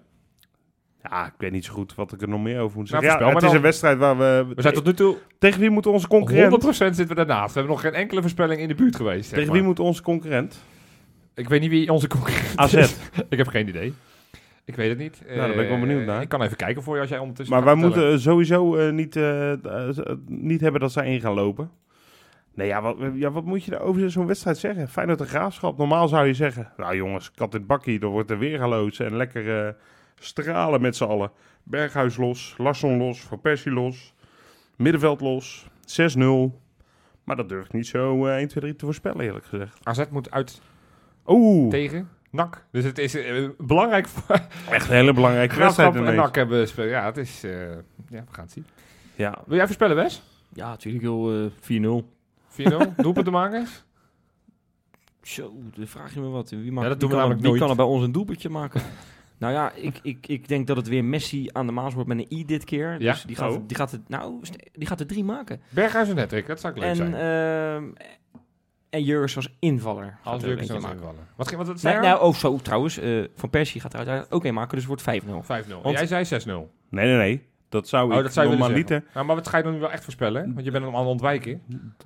[1.11, 3.09] Ja, ik weet niet zo goed wat ik er nog meer over moet zeggen.
[3.09, 3.55] ja, het is dan.
[3.57, 4.47] een wedstrijd waar we...
[4.55, 6.63] We zijn tot nu toe Tegen wie moet onze 100% concurrent?
[6.77, 7.47] zitten we daarnaast.
[7.55, 9.29] We hebben nog geen enkele voorspelling in de buurt geweest.
[9.31, 9.55] Tegen maar.
[9.55, 10.65] wie moet onze concurrent?
[11.35, 12.75] Ik weet niet wie onze concurrent AZ.
[12.75, 12.97] is.
[13.29, 13.95] ik heb geen idee.
[14.65, 15.23] Ik weet het niet.
[15.27, 16.23] Nou, daar ben ik wel benieuwd Eh, naar.
[16.23, 18.05] Ik kan even kijken voor je als jij ondertussen Maar wij vertellen.
[18.07, 19.53] moeten sowieso eh, niet, eh,
[20.27, 21.71] niet hebben dat zij in gaan lopen.
[22.55, 24.89] Nee, ja, wat, ja, wat moet je over zo'n wedstrijd zeggen?
[24.89, 25.79] Feyenoord de Graafschap.
[25.79, 28.99] Normaal zou je zeggen, nou jongens, kat in het bakkie, er wordt er weer geloos.
[28.99, 29.77] En lekker
[30.19, 31.31] stralen met z'n allen.
[31.63, 34.15] Berghuis los, Larsson los, Van Persie los,
[34.77, 36.61] middenveld los, 6-0.
[37.25, 39.79] Maar dat durf ik niet zo eh 1, 2, 3 te voorspellen, eerlijk gezegd.
[39.83, 40.61] AZ moet uit
[41.27, 42.67] Oeh, tegen NAC.
[42.71, 46.15] Dus het is eh, belangrijk voor echt een hele belangrijke wedstrijd en.
[46.15, 46.91] NAC hebben gespeeld.
[46.91, 47.45] Ja, het is...
[47.45, 47.77] eh, ja,
[48.09, 48.67] we gaan het zien.
[49.15, 50.21] Ja, Wil jij voorspellen, Wes?
[50.21, 50.25] 4-0.
[50.53, 51.51] Ja, natuurlijk heel
[52.57, 52.95] eh 4-0.
[52.97, 53.67] Doelpunten maken?
[55.23, 56.51] Zo, dan vraag je me wat.
[56.51, 58.13] Wie, maakt, Ja, dat wie doen we kan, namelijk wie kan er bij ons een
[58.13, 58.81] doelpuntje maken?
[59.39, 62.19] nou ja, ik, ik, ik denk dat het weer Messi aan de Maas wordt met
[62.19, 63.01] een I dit keer.
[63.01, 63.13] Ja?
[63.13, 63.63] Dus die gaat, Oh.
[63.67, 64.41] die gaat het, nou,
[64.73, 65.61] die gaat er drie maken.
[65.69, 67.15] Berghuis en Hattrick, dat zou ik leuk En, zijn.
[67.15, 67.85] ehm
[68.95, 70.19] en Jurgens als invaller.
[70.23, 70.97] Als er Jurgen eentje zou maken.
[70.97, 71.29] invallen.
[71.37, 72.99] Wat, ging- wat het Nee, zei nou, oh, zo trouwens.
[72.99, 75.43] eh, van Persie gaat er uiteindelijk ook een maken, dus het wordt 5-0.
[75.43, 75.83] 5-0.
[75.83, 76.71] Want- Jij zei 6-0.
[76.89, 77.47] nee, nee, nee.
[77.69, 79.05] Dat zou Oh, ik dat zou normaliter...
[79.15, 80.55] Nou, maar wat ga je dan nu wel echt voorspellen?
[80.55, 81.63] Want je bent hem aan het ontwijken.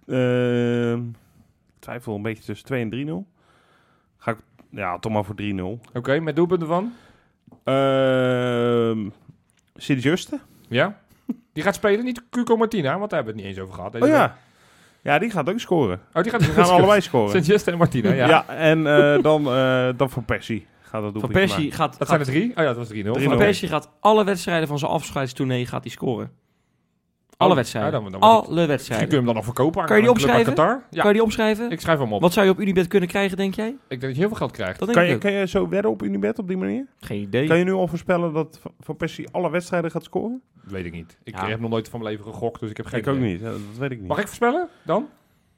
[0.07, 3.27] Ehm, ik twijfel een beetje tussen 2 en 3-0.
[4.19, 4.39] Ga ik,
[4.71, 5.81] ja, toch maar voor 3-0.
[5.93, 6.93] Oké, met doelpunten van?
[7.65, 9.09] Ehm
[9.77, 10.39] Sint-Juste?
[10.69, 11.01] Ja?
[11.53, 14.03] Die gaat spelen, niet Cuco Martina, want daar hebben we het niet eens over gehad.
[14.03, 14.37] Oh ja.
[15.09, 16.01] Ja, die gaat ook scoren.
[16.13, 17.31] Oh, die gaat Die gaan allebei scoren.
[17.31, 18.27] Sint-Just en Martina, ja.
[18.29, 18.45] Ja.
[18.49, 22.21] en eh, dan, eh, dan van Persie gaat dat Van doelpuntje Persie gaat, Dat zijn
[22.21, 22.49] er drie?
[22.51, 22.93] Oh ja, dat was 3-0.
[23.15, 23.29] 3-0.
[23.29, 23.37] Van.
[23.37, 26.31] Persie gaat alle wedstrijden van zijn afscheidstournee gaat hij scoren.
[27.37, 27.93] Alle Oh, wedstrijden.
[27.93, 29.17] ja, dan- dan wordt alle Misschien kun je wedstrijden.
[29.17, 30.55] hem dan nog verkopen aan Kan je die opschrijven?
[30.55, 30.83] Qatar.
[30.91, 31.71] Ja, Kan je die opschrijven?
[31.71, 32.21] ik schrijf hem op.
[32.21, 33.69] Wat zou je op Unibet kunnen krijgen, denk jij?
[33.69, 34.79] Ik denk dat je heel veel geld krijgt.
[34.79, 35.21] Dat denk Kan ik je, ook.
[35.21, 36.87] kan je zo wedden op Unibet op die manier?
[37.01, 37.47] Geen idee.
[37.47, 40.43] Kan je nu al voorspellen dat Van- Van Persie alle wedstrijden gaat scoren?
[40.71, 41.19] Weet ik niet.
[41.23, 41.49] Ik Ja.
[41.49, 43.41] heb nog nooit van mijn leven gegokt, dus ik heb geen ik ook niet.
[43.43, 44.09] Dat weet ik niet.
[44.09, 45.09] Mag ik voorspellen dan?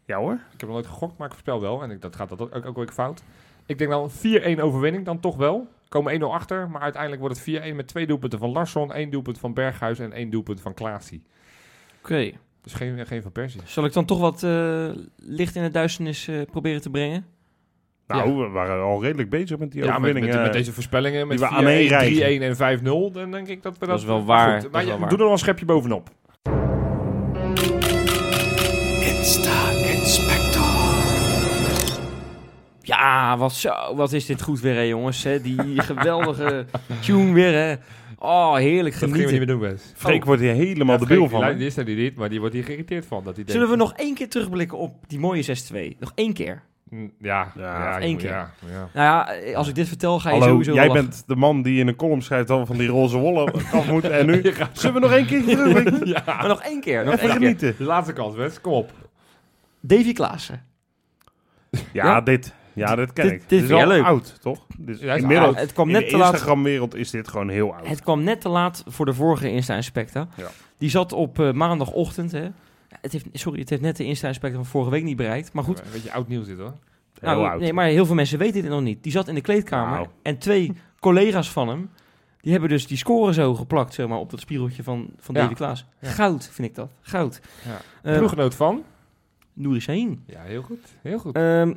[0.05, 0.33] Ja hoor.
[0.33, 1.83] Ik heb nog nooit gegokt, maar ik voorspel wel.
[1.83, 3.23] En ik, dat gaat dat ook, ook weer fout.
[3.67, 5.69] Ik denk dan 4-1 overwinning dan toch wel.
[5.89, 9.39] Komen 1-0 achter, maar uiteindelijk wordt het 4-1 met twee doelpunten van Larsson, één doelpunt
[9.39, 11.23] van Berghuis en één doelpunt van Klaasie.
[11.99, 12.31] Oké.
[12.63, 13.61] Dus geen, geen van Persie.
[13.65, 17.27] Zal ik dan toch wat eh, licht in de duisternis eh, proberen te brengen?
[18.17, 20.27] Nou, we waren al redelijk bezig met die Ja, met, overwinning.
[20.27, 20.43] met, eh.
[20.43, 22.41] met deze voorspellingen, met die we 4-1, aaneenrijgen.
[22.41, 23.99] 3-1 en 5-0, dan denk ik dat we dat...
[23.99, 25.09] is wel waar, goed, dat maar is je- wel waar.
[25.09, 26.09] doe er nog een schepje bovenop.
[32.83, 33.95] Ja, wat zo.
[33.95, 35.23] Wat is dit goed weer, hè, jongens.
[35.25, 35.41] Hè?
[35.41, 36.67] Die geweldige
[37.01, 37.75] tune weer, hè.
[38.19, 39.59] Oh, heerlijk Dat gingen we niet genieten.
[39.59, 39.93] meer doen, Wes.
[39.97, 41.57] Freek wordt hier helemaal Ja, debiel Freek, van.
[41.57, 43.25] Die, is er niet, maar die wordt hier geïrriteerd van.
[43.25, 45.45] Dat hij Zullen we nog één keer terugblikken op die mooie
[45.95, 45.99] 6-2?
[45.99, 46.63] Nog één keer.
[46.91, 48.29] Ja, Ja, ja, één keer.
[48.31, 48.89] Ja, ja.
[48.95, 51.09] Nou ja, als ik dit vertel, ga je Hallo, sowieso jij wel lachen.
[51.11, 54.05] bent de man die in een column schrijft dan van die roze wollen af moet.
[54.05, 56.25] En nu zullen we nog één keer terug?
[56.27, 57.05] Maar nog één keer.
[57.05, 57.47] Nog Even één keer.
[57.49, 57.75] genieten.
[57.79, 58.61] De laatste kans, Wes.
[58.61, 58.93] Kom op.
[59.81, 60.63] Davy Klaassen.
[61.71, 62.21] Ja, Ja.
[62.21, 62.55] dit.
[62.73, 63.49] Ja, dit ken Dit- ik.
[63.49, 64.05] dit Dit is leuk.
[64.05, 64.67] oud, toch?
[64.87, 65.61] Ja, inmiddels, oud.
[65.61, 66.33] Het kwam in net de te laat.
[66.33, 67.89] Instagram-wereld is dit gewoon heel oud.
[67.89, 70.27] Het kwam net te laat voor de vorige Insta-inspector.
[70.37, 70.47] Ja.
[70.79, 72.33] Die zat op eh, maandagochtend.
[72.33, 72.49] Hè.
[73.01, 75.53] Het heeft, sorry, het heeft net de Insta-inspector van vorige week niet bereikt.
[75.53, 76.75] Maar goed, Een beetje oud nieuws dit, hoor.
[77.21, 77.61] heel nou, oud.
[77.61, 79.03] nee, maar heel veel mensen weten dit nog niet.
[79.03, 80.07] Die zat in de kleedkamer.
[80.23, 81.91] En twee collega's van hem,
[82.41, 85.41] die hebben dus die score zo geplakt zeg maar, op dat spiegeltje van, van Ja.
[85.41, 85.87] Davy Klaas.
[86.01, 86.11] Ja.
[86.11, 86.91] Goud, vind ik dat.
[87.01, 87.41] Goud.
[88.03, 88.17] Ja.
[88.19, 88.83] Ploeggenoot van?
[89.53, 90.23] Nouri Sahin.
[90.27, 90.87] Ja, heel goed.
[91.03, 91.35] Heel goed.
[91.37, 91.75] Ehm,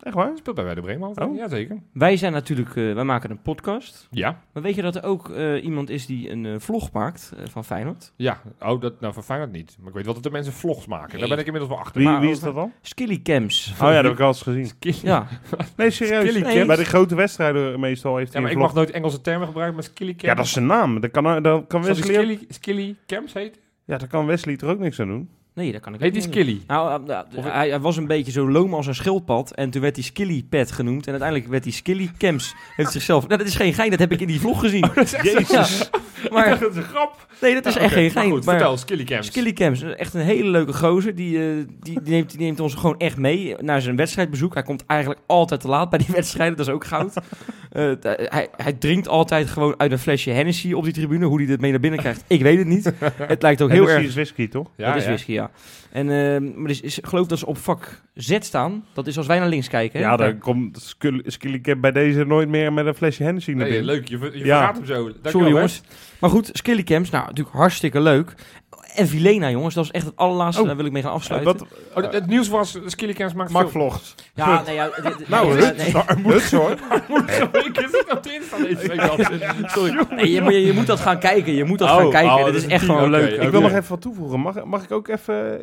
[0.00, 0.32] Echt waar?
[0.36, 1.22] Speelt bij Werder Bremen.
[1.22, 1.36] Oh.
[1.36, 1.78] Jazeker.
[1.92, 4.08] Wij zijn natuurlijk, eh, wij maken een podcast.
[4.10, 4.40] Ja.
[4.52, 7.64] Maar weet je dat er ook eh, iemand is die een eh, vlog maakt van
[7.64, 8.12] Feyenoord?
[8.16, 8.40] Ja.
[8.60, 9.76] Oh, dat, nou, van Feyenoord niet.
[9.78, 11.10] Maar ik weet wel dat de mensen vlogs maken.
[11.10, 11.18] Nee.
[11.18, 12.00] Daar ben ik inmiddels wel achter.
[12.00, 12.72] Wie, Maar wie is dat dan?
[12.80, 13.72] Skilly Cams.
[13.72, 14.70] Oh ja, dat heb ik al eens gezien.
[14.80, 15.26] Ja,
[15.76, 16.28] Nee, serieus.
[16.28, 16.66] Skilly Nee.
[16.66, 19.46] Bij de grote wedstrijden meestal heeft Ja, hij maar een ik mag nooit Engelse termen
[19.46, 20.28] gebruiken, maar skilly cam.
[20.28, 21.00] Ja, dat is zijn naam.
[21.00, 22.14] Dat kan, dat kan Wesley...
[22.14, 23.60] skilly, skilly cams heet?
[23.84, 25.28] Ja, daar kan Wesley er ook niks aan doen.
[25.54, 26.32] Nee, dat kan ik Heet ook die niet.
[26.34, 26.60] skilly?
[26.66, 29.54] Nou, eh, nou, Of- hij, hij was een beetje zo loom als een schildpad.
[29.54, 31.04] En toen werd hij Skilly Pad genoemd.
[31.06, 32.54] En uiteindelijk werd hij Skilly Cams.
[32.76, 33.26] Heeft zichzelf...
[33.26, 34.80] Nou, dat is geen gein, dat heb ik in die vlog gezien.
[34.94, 35.84] Dat is echt zo.
[36.22, 37.26] Ja, maar dat is een grap.
[37.40, 38.30] nee, dat is Ja, echt geen maar gein.
[38.30, 39.26] goed, maar vertel, skilly cams.
[39.26, 41.14] Skilly Cams, echt een hele leuke gozer.
[41.14, 41.44] Die, eh,
[41.80, 44.54] die, die, neemt, die neemt ons gewoon echt mee naar zijn wedstrijdbezoek.
[44.54, 47.12] Hij komt eigenlijk altijd te laat bij die wedstrijden, dat is ook goud.
[47.72, 51.26] Eh, hij, hij drinkt altijd gewoon uit een flesje Hennessy op die tribune.
[51.26, 52.84] Hoe hij dit mee naar binnen krijgt, ik weet het niet.
[53.16, 54.08] Het lijkt ook heel Hennessy erg...
[54.08, 54.66] is whisky, toch?
[54.76, 55.08] Ja, dat is ja.
[55.08, 55.43] whisky, ja.
[55.90, 58.84] En, eh, maar dus, is, ik geloof dat ze op vak Z staan.
[58.94, 60.00] Dat is als wij naar links kijken.
[60.00, 60.04] hè?
[60.06, 60.96] Ja, dan komt
[61.60, 64.08] Cap bij deze nooit meer met een flesje Hennessy naar Nee, leuk.
[64.08, 64.56] Je, je Ja.
[64.58, 64.94] vergaat hem zo.
[65.02, 65.80] Dankjewel, Sorry jongens.
[66.20, 68.34] Maar goed, Skilly Camps, nou natuurlijk hartstikke leuk.
[68.94, 70.60] En Vilena jongens, dat is echt het allerlaatste.
[70.62, 70.66] Oh.
[70.68, 71.60] Daar wil ik mee gaan Eh, afsluiten.
[71.94, 72.78] Oh, het, het nieuws was,
[73.14, 74.14] cams maakt Mark vlogt.
[74.34, 74.90] Ja, nee, ja,
[75.26, 76.52] Nou, Huts.
[76.58, 76.70] hoor.
[77.66, 77.74] Ik
[78.12, 78.22] op
[78.80, 79.18] de week al.
[79.68, 80.28] Sorry.
[80.30, 81.52] je, moet- je, je moet dat gaan kijken.
[81.52, 82.30] Je moet dat Oh, gaan kijken.
[82.30, 83.42] oh, dit dat is is echt gewoon leuk.
[83.42, 84.40] Ik wil nog even wat toevoegen.
[84.40, 85.60] Mag, mag ik ook even...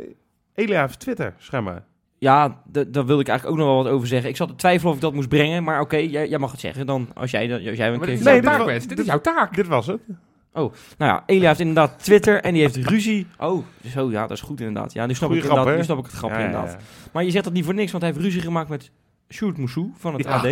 [0.56, 1.84] Elia heeft Twitter, schijnbaar.
[2.18, 4.30] Ja, daar wil ik eigenlijk ook nog wel wat over zeggen.
[4.30, 5.64] Ik zat te twijfelen of ik dat moest brengen.
[5.64, 7.08] Maar oké, jij, jij mag het zeggen dan.
[7.14, 8.10] Als jij, als jij een keer...
[8.10, 8.90] is Nee, dit.
[8.90, 9.56] Dit is jouw taak.
[9.56, 10.02] Dit was het.
[10.54, 13.28] Nou ja, Elia heeft inderdaad Twitter en die heeft ruzie.
[13.40, 14.94] Oh, zo ja, dat is goed inderdaad.
[14.94, 15.80] Ja, nu snap, Goeie ik, grap, inderdaad, hè?
[15.80, 16.58] nu snap ik het grapje Ja, ja, ja.
[16.60, 16.84] inderdaad.
[17.12, 18.92] Maar je zegt dat niet voor niks, want hij heeft ruzie gemaakt met
[19.30, 20.26] Sjoerd Moussou van het.
[20.26, 20.44] AD.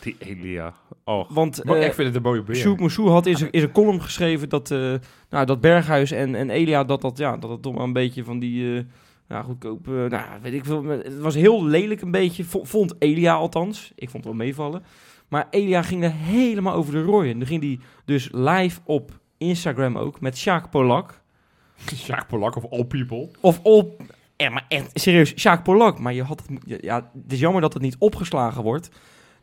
[0.00, 0.74] Die Elia.
[1.04, 1.30] Oh.
[1.30, 2.56] Want Maar eh, ik vind het een mooie beer.
[2.56, 4.94] Sjoerd Moussou had in zijn, column geschreven dat, eh,
[5.30, 8.24] nou, dat Berghuis en, en Elia, dat dat, ja, dat het toch wel een beetje
[8.24, 8.82] van die, eh
[9.28, 10.84] nou, goedkoop, nou, weet ik veel.
[10.84, 13.92] Het was heel lelijk een beetje, vo- vond Elia althans.
[13.94, 14.82] Ik vond het wel meevallen.
[15.28, 17.38] Maar Elia ging er helemaal over de rooien.
[17.38, 19.10] Nu ging hij dus live op
[19.48, 21.20] Instagram ook met Sjaak Polak.
[22.04, 23.28] Sjaak Polak of All People.
[23.40, 24.02] Of op,
[24.36, 25.98] ja, maar echt, serieus, Sjaak Polak.
[25.98, 28.88] Maar je had het, ja, het is jammer dat het niet opgeslagen wordt.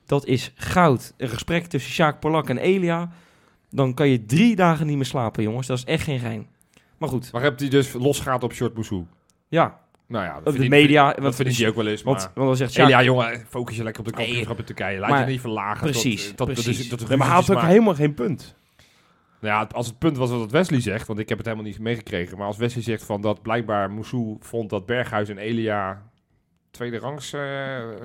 [0.05, 1.13] Dat is goud.
[1.17, 3.11] Een gesprek tussen Sjaak Polak en Elia.
[3.69, 5.67] Dan kan je drie dagen niet meer slapen, jongens.
[5.67, 6.47] Dat is echt geen gein.
[6.97, 9.05] Maar goed, Maar hebt hij dus losgaat op Short Moussou.
[9.47, 9.79] ja.
[10.07, 11.13] Nou ja, dat de verdient- media.
[11.13, 12.01] Dat vind ik ook wel eens.
[12.03, 12.31] Want, Maar...
[12.35, 12.85] want dan zegt Sjaak...
[12.85, 14.23] Elia, jongen, focus je lekker op de Nee.
[14.25, 14.99] kampioenschap in Turkije.
[14.99, 15.81] Laat Maar- je niet verlagen.
[15.91, 16.89] Precies, tot, tot, precies.
[16.89, 18.55] Dat, Nee, maar had ook helemaal geen punt.
[19.41, 21.79] Nou ja, als het punt was wat Wesley zegt, want ik heb het helemaal niet
[21.79, 22.37] meegekregen.
[22.37, 26.01] Maar als Wesley zegt van dat blijkbaar Moussou vond dat Berghuis en Elia
[26.71, 27.41] tweede rangs eh,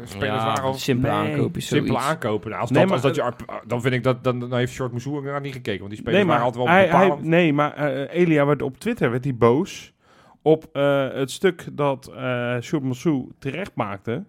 [0.05, 0.65] spelers waren.
[0.69, 1.51] Of simpele Nee.
[1.53, 2.07] is simpele zoiets.
[2.09, 2.49] aankopen.
[2.51, 4.73] Nou, als Nee, dat, maar- als dat je, dan vind ik dat dan, dan heeft
[4.73, 5.79] Short Moussou inderdaad niet gekeken.
[5.81, 7.27] Want die spelers Nee, maar, waren altijd wel hij, hij, bepalend.
[7.29, 9.93] nee, maar eh, Elia werd op Twitter werd hij boos
[10.43, 14.25] op eh, het stuk dat eh Sjoerd Moussou terecht maakte.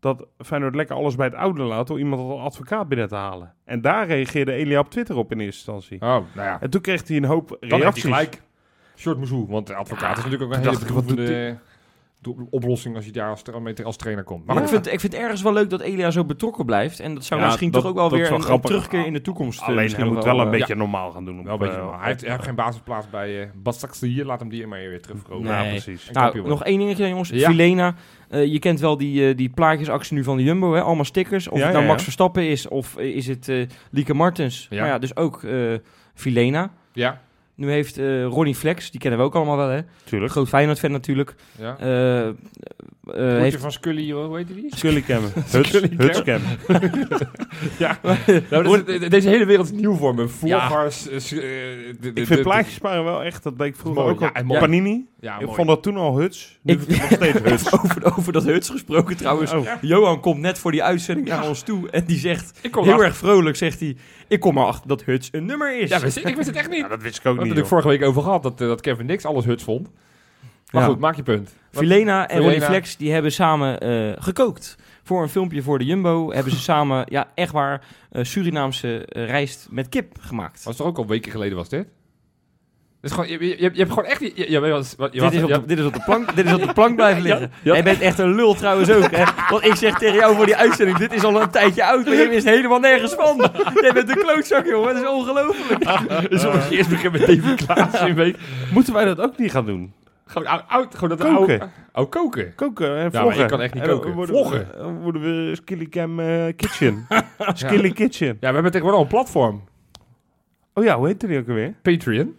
[0.00, 3.54] Dat Feyenoord lekker alles bij het oude laat door iemand als advocaat binnen te halen.
[3.64, 5.96] En daar reageerde Elia op Twitter op in eerste instantie.
[6.02, 6.60] Oh, nou ja.
[6.60, 8.02] En toen kreeg hij een hoop Dan heeft hij reacties.
[8.02, 8.42] gelijk.
[8.96, 11.58] Short want de advocaat is natuurlijk ook een hele bedroevende
[12.20, 13.42] do- oplossing als je daar als,
[13.84, 14.46] als trainer komt.
[14.46, 17.00] Maar ik vind, ik vind het ergens wel leuk dat Elia zo betrokken blijft.
[17.00, 19.20] En dat zou Ja, misschien dat- toch ook wel weer wel een, terugkeer in de
[19.20, 19.60] toekomst.
[19.60, 21.38] eh, Alleen misschien hij moet wel een eh, beetje normaal gaan doen.
[21.38, 21.98] Op, wel een beetje, eh, normaal.
[22.00, 24.24] hij, heeft, hij heeft geen basisplaats bij uh, hier.
[24.24, 25.50] Laat hem die maar weer terugkomen.
[25.52, 25.64] Nee.
[25.64, 26.10] Ja, precies.
[26.10, 27.28] Nou, nog één dingetje jongens.
[27.28, 27.48] Ja.
[27.50, 27.94] Filena.
[28.30, 30.74] Eh, je kent wel die, eh, die plaatjesactie nu van de Jumbo.
[30.74, 30.80] Hè?
[30.80, 31.48] Allemaal stickers.
[31.48, 32.02] Of het nou Max.
[32.02, 34.66] Verstappen is of is het eh, Lieke Martens.
[34.70, 34.80] Ja.
[34.80, 35.46] Maar ja, dus ook
[36.14, 36.70] Filena.
[36.92, 37.20] Ja,
[37.54, 37.96] Nu heeft
[38.28, 39.80] Ronnie Flex, die kennen we ook allemaal wel hè.
[40.04, 40.32] Tuurlijk.
[40.32, 41.34] Groot Feyenoord-fan natuurlijk.
[41.58, 41.76] ja.
[43.14, 44.66] Eh, Broertje heeft, van Scully, hoe heet die?
[44.76, 45.22] Scullycam.
[45.50, 46.06] Huts, Scullycam.
[46.06, 46.40] Hutscam.
[47.78, 47.98] Ja,
[48.50, 50.28] nou, deze hele wereld is nieuw voor me.
[50.28, 51.08] Vloggers.
[51.08, 54.32] eh, eh, Ik vind plaatjes sparen wel echt, dat deed ik vroeger Mooi, ook ja,
[54.48, 54.58] al.
[54.58, 55.06] Panini.
[55.20, 55.54] Ja, ik mooi.
[55.56, 56.58] vond dat toen al Huts.
[56.62, 57.72] Nu Ik- vind ik nog steeds Huts.
[57.72, 59.52] over, over dat Huts gesproken trouwens.
[59.52, 59.66] Oh.
[59.80, 61.90] Johan komt net voor die uitzending naar ons toe.
[61.90, 63.96] En die zegt, Ik kom heel achter- erg vrolijk zegt hij...
[64.28, 65.88] Ik kom erachter dat Huts een nummer is.
[65.88, 66.76] Ja, wist ik, ik wist het echt niet.
[66.78, 67.52] Ja, We dat wist ik ook hebben niet.
[67.56, 67.68] het joh.
[67.68, 69.88] vorige week over gehad dat, dat Kevin Nix alles huts vond.
[70.70, 70.88] Maar Ja.
[70.88, 71.54] goed, maak je punt.
[71.72, 72.40] Filena en.
[72.40, 74.76] Ronnie Flex die hebben samen eh, gekookt.
[75.02, 79.26] Voor een filmpje voor de Jumbo hebben ze samen, ja echt waar, eh, Surinaamse eh,
[79.26, 80.62] rijst met kip gemaakt.
[80.64, 81.86] Was toch ook al weken geleden was dit?
[83.00, 84.20] Dus gewoon, je, je, je, hebt gewoon echt...
[84.20, 86.02] Je, je, je, was- wat- je, dit, is was- op de, dit is op de
[86.04, 87.50] plank, dit is op de plank blijven liggen.
[87.62, 87.72] ja.
[87.72, 89.10] Jij bent echt een lul trouwens ook.
[89.10, 89.24] Hè?
[89.50, 92.14] Want ik zeg tegen jou voor die uitzending, dit is al een tijdje oud, maar
[92.14, 93.50] jij wist helemaal nergens van.
[93.80, 94.94] Jij bent een klootzak, jongen.
[94.94, 96.30] Dat is ongelooflijk.
[96.30, 98.36] Dus als je eerst begint met David Klaas in week.
[98.72, 99.92] Moeten wij dat ook niet gaan doen?
[100.30, 101.60] Gewoon oud, oud gewoon dat Koken.
[101.60, 102.54] Oude, oh, koken.
[102.54, 103.42] Koken en vloggen.
[103.42, 104.12] ik kan echt niet koken.
[104.12, 104.68] Worden Vloggen.
[104.76, 107.06] Dan worden we Skillycam eh, Kitchen.
[107.54, 108.26] Skilly Kitchen.
[108.26, 109.62] Ja, we hebben tegenwoordig al een platform.
[110.74, 111.74] Oh ja, hoe heet die ook alweer?
[111.82, 112.34] Patreon.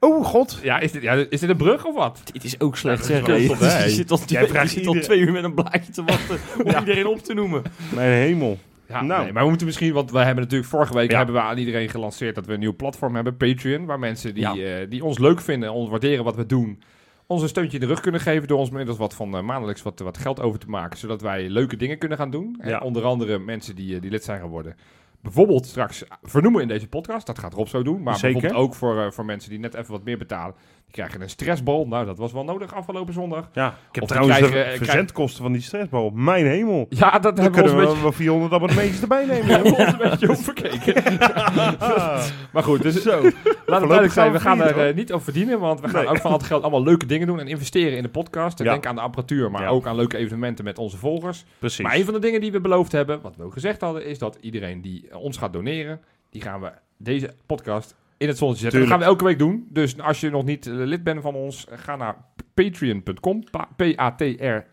[0.00, 0.58] Oh god.
[0.62, 2.20] Ja, is dit, ja, is dit een brug of wat?
[2.32, 3.26] Dit is ook slecht, Ja, zeg.
[3.26, 3.34] hè?
[3.84, 5.92] Je zit al, Jij twee, vraagt je zit al iedereen- twee uur met een blaadje
[5.92, 7.62] te wachten om iedereen op te noemen.
[7.94, 8.58] Mijn hemel.
[8.88, 9.22] Ja, Nou.
[9.24, 11.16] nee, maar we moeten misschien, want we hebben natuurlijk vorige week Ja.
[11.16, 14.42] hebben we aan iedereen gelanceerd dat we een nieuw platform hebben, Patreon, waar mensen die,
[14.54, 14.80] Ja.
[14.80, 16.82] eh, die ons leuk vinden, ons waarderen wat we doen,
[17.28, 19.82] ons een steuntje in de rug kunnen geven door ons middels wat van eh, maandelijks
[19.82, 22.56] wat, wat geld over te maken, zodat wij leuke dingen kunnen gaan doen.
[22.60, 24.76] En onder andere mensen die, eh, die lid zijn geworden.
[25.22, 28.02] Bijvoorbeeld straks vernoemen in deze podcast, dat gaat Rob zo doen.
[28.02, 28.32] Maar Zeker.
[28.40, 30.54] bijvoorbeeld ook voor, eh, voor mensen die net even wat meer betalen.
[30.84, 31.86] Die krijgen een stressbal.
[31.86, 33.48] Nou, dat was wel nodig afgelopen zondag.
[33.52, 36.10] Ja, ik heb Of trouwens krijgen- de krijgen- verzendkosten van die stressbal.
[36.14, 36.86] Mijn hemel.
[36.88, 39.46] Ja, dat Dan hebben we ons een we beetje, wel 400 abonnementjes erbij nemen.
[39.46, 41.02] hebben we ons een beetje overkeken.
[42.52, 43.22] Maar goed, dus Zo.
[43.22, 43.32] Laat
[43.66, 46.10] het duidelijk zijn, we gaan we er eh, niet over verdienen, want we gaan Nee.
[46.10, 48.58] ook van het geld allemaal leuke dingen doen en investeren in de podcast.
[48.58, 48.70] En Ja.
[48.72, 49.68] Denk aan de apparatuur, maar Ja.
[49.68, 51.44] ook aan leuke evenementen met onze volgers.
[51.58, 51.84] Precies.
[51.84, 54.18] Maar een van de dingen die we beloofd hebben, wat we ook gezegd hadden, is
[54.18, 56.00] dat iedereen die eh, ons gaat doneren,
[56.30, 58.80] die gaan we deze podcast in het zonnetje zetten.
[58.80, 59.66] Dat gaan we elke week doen.
[59.70, 62.16] Dus als je nog niet eh, lid bent van ons, eh, ga naar
[62.54, 63.68] patreon.com, pa-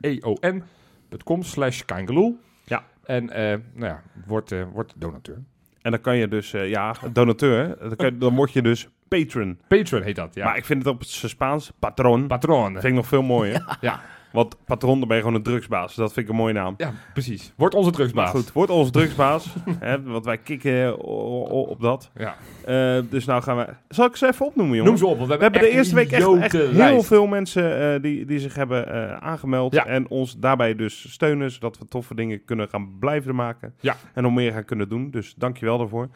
[0.06, 2.36] p-a-t-r-e-o-n.com slash kangaloo.
[2.64, 2.84] Ja.
[3.04, 3.44] En eh,
[3.74, 5.42] nou ja, word, eh, word donateur.
[5.82, 8.88] En dan kan je dus, eh, ja, donateur, dan, kan je- dan word je dus
[9.08, 9.60] patron.
[9.68, 10.46] Patreon heet dat, ja.
[10.46, 12.72] Maar ik vind het op het Spaans, patron, Patroon.
[12.72, 13.78] vind ik nog veel mooier.
[13.82, 14.02] Ja.
[14.36, 15.96] Want patron, dan ben je gewoon een drugsbaas.
[15.96, 16.74] Dat vind ik een mooie naam.
[16.78, 17.54] Ja, precies.
[17.58, 18.30] Word onze Maar drugsbaas.
[18.30, 19.56] goed, wordt onze drugsbaas.
[19.80, 22.12] hè, want wij kicken o- op dat.
[22.16, 22.36] Ja.
[22.66, 23.68] Eh, dus nou gaan we...
[23.88, 24.92] Zal ik ze even opnoemen, jongen?
[24.92, 26.22] Noem ze op, want we We hebben, de eerste week echt,
[26.52, 27.08] heel lijst.
[27.08, 29.74] veel mensen eh, die, die zich hebben eh, aangemeld.
[29.74, 29.86] Ja.
[29.86, 33.74] En ons daarbij dus steunen, zodat we toffe dingen kunnen gaan blijven maken.
[33.80, 33.96] Ja.
[34.14, 35.12] En nog meer gaan kunnen doen.
[35.12, 36.10] Dus dankjewel daarvoor.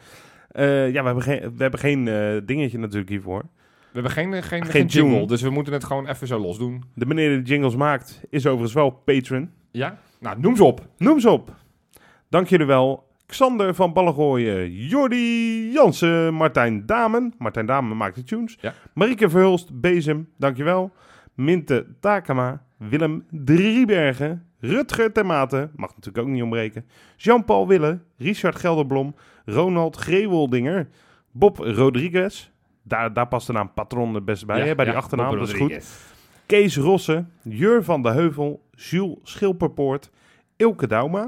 [0.50, 3.42] Eh, ja, we hebben geen, we hebben geen eh, dingetje natuurlijk hiervoor.
[3.92, 5.26] We hebben geen, geen, geen, Geen jingle, tune.
[5.26, 6.84] dus we moeten het gewoon even zo los doen.
[6.94, 9.50] De meneer die de jingles maakt, is overigens wel patron.
[9.70, 9.98] Ja?
[10.20, 10.86] Nou, noem ze op.
[10.98, 11.54] Noem ze op.
[12.28, 13.08] Dank jullie wel.
[13.26, 17.34] Xander van Ballengooien, Jordi Jansen, Martijn Damen.
[17.38, 18.56] Martijn Damen maakt de tunes.
[18.60, 18.74] Ja.
[18.94, 20.92] Marieke Verhulst, Bezem, dankjewel.
[21.34, 26.84] Minte Takema, Willem Driebergen, Rutger Termate, mag natuurlijk ook niet ontbreken.
[27.16, 29.14] Jean-Paul Wille, Richard Gelderblom,
[29.44, 30.88] Ronald Greewoldinger,
[31.30, 32.50] Bob Rodriguez.
[32.82, 35.38] Daar, daar past de naam Patron het beste bij, Ja, hè, bij ja, die achternaam,
[35.38, 36.08] dat is goed.
[36.46, 40.10] Kees Rossen, Jur van de Heuvel, Jules Schilperpoort,
[40.56, 41.20] Ilke Dauma.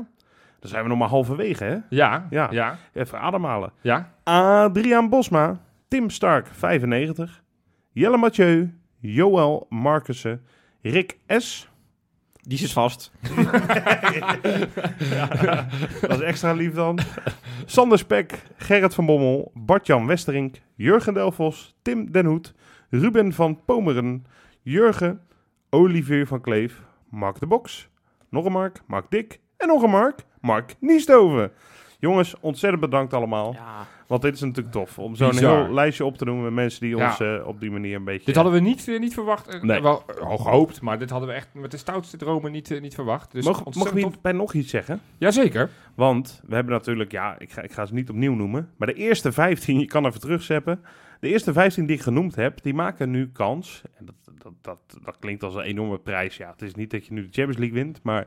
[0.61, 1.71] Dan zijn we nog maar halverwege, hè?
[1.73, 2.49] Ja, ja, Ja.
[2.51, 3.73] ja, Even ademhalen.
[3.81, 4.13] ja.
[4.25, 7.43] Adriaan Bosma, Tim Stark, 95.
[7.93, 10.43] Jelle Mathieu, Joël Markussen,
[10.83, 11.69] Rick S.
[12.45, 13.11] Die zit vast.
[16.01, 16.99] Dat is extra lief dan.
[17.67, 22.55] Sander Spek, Gerrit van Bommel, Bart-Jan Westerink, Jurgen Delvos, Tim Den Hoed,
[22.91, 24.27] Ruben van Pomeren,
[24.63, 25.21] Jurgen,
[25.71, 27.89] Olivier van Kleef, Mark de Box,
[28.29, 31.53] nog een Mark, Mark Dik en nog een Mark, Mark Niestoven.
[32.03, 33.53] Jongens, ontzettend bedankt allemaal.
[33.53, 33.87] Ja.
[34.07, 34.99] Want dit is natuurlijk tof.
[34.99, 37.07] Om zo'n heel lijstje op te doen met mensen die Ja.
[37.09, 38.27] ons eh, op die manier een beetje...
[38.27, 39.49] Dit hadden we niet, eh, niet verwacht.
[39.49, 39.83] Eh, Nee.
[39.83, 42.95] Wel eh, hoog gehoopt, maar dit hadden we echt met de stoutste dromen niet, niet
[42.95, 43.33] verwacht.
[43.33, 45.01] Dus Mogen mogen we hierbij nog iets zeggen?
[45.19, 45.71] Jazeker.
[45.95, 48.71] Want we hebben natuurlijk, ja, ik ga, ik ga ze niet opnieuw noemen.
[48.77, 50.81] Maar de eerste 15, je kan even terugzeppen.
[51.21, 53.83] De eerste 15 die ik genoemd heb, die maken nu kans.
[53.99, 56.37] En dat, dat, dat, dat klinkt als een enorme prijs.
[56.37, 58.27] Ja, het is niet dat je nu de Champions League wint, maar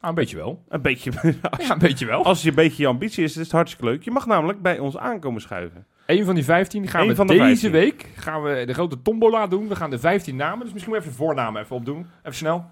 [0.00, 0.62] Ah, een beetje wel.
[0.68, 1.10] een beetje.
[1.58, 2.24] Ja, een beetje wel.
[2.24, 4.02] Als je een beetje je ambitie is, is het hartstikke leuk.
[4.02, 5.86] Je mag namelijk bij ons aankomen schuiven.
[6.06, 7.70] Een van die 15 gaan Eén we deze 15.
[7.70, 9.68] week gaan we de grote tombola doen.
[9.68, 12.06] We gaan de 15 namen, dus misschien even de voornamen even opdoen.
[12.22, 12.64] Even snel.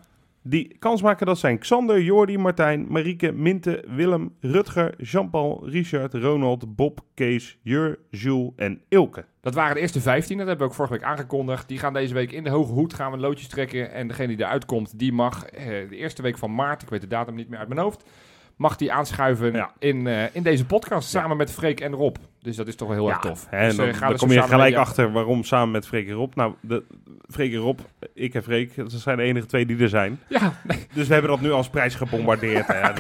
[0.48, 6.76] Die kans maken, dat zijn Xander, Jordi, Martijn, Marieke, Minte, Willem, Rutger, Jean-Paul, Richard, Ronald,
[6.76, 9.24] Bob, Kees, Jur, Jules en Ilke.
[9.40, 11.68] Dat waren de eerste 15, dat hebben we ook vorige week aangekondigd.
[11.68, 13.92] Die gaan deze week in de hoge hoed gaan we loodjes trekken.
[13.92, 17.00] En degene die eruit komt, die mag eh, de eerste week van maart, ik weet
[17.00, 18.10] de datum niet meer uit mijn hoofd,
[18.56, 19.70] mag die aanschuiven Ja.
[19.78, 22.16] in, eh, in deze podcast samen met Freek en Rob.
[22.40, 23.46] Dus dat is toch wel heel erg tof.
[23.50, 26.08] Hè, en Dus, dan, eh, dan kom je gelijk media- achter waarom samen met Freek
[26.08, 26.34] en Rob.
[26.34, 26.84] Nou, de,
[27.28, 27.78] Freek en Rob,
[28.14, 30.20] ik en Freek, dat zijn de enige twee die er zijn.
[30.28, 30.52] Ja,
[30.94, 32.66] Dus we hebben dat nu als prijs gebombardeerd.
[32.66, 32.92] hè.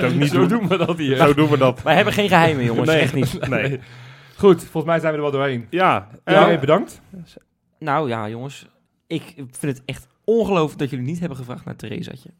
[0.00, 0.48] Dat, niet zo doen.
[0.48, 1.16] doen we dat hier.
[1.16, 1.82] Zo doen we dat.
[1.82, 2.88] Wij hebben geen geheimen, jongens.
[2.88, 3.00] Nee.
[3.00, 3.48] Echt niet.
[3.48, 3.80] Nee.
[4.36, 5.66] Goed, volgens mij zijn we er wel doorheen.
[5.70, 7.00] Ja, eh, bedankt.
[7.78, 8.66] Nou ja, jongens.
[9.06, 12.30] Ik vind het echt ongelooflijk dat jullie niet hebben gevraagd naar Theresaatje.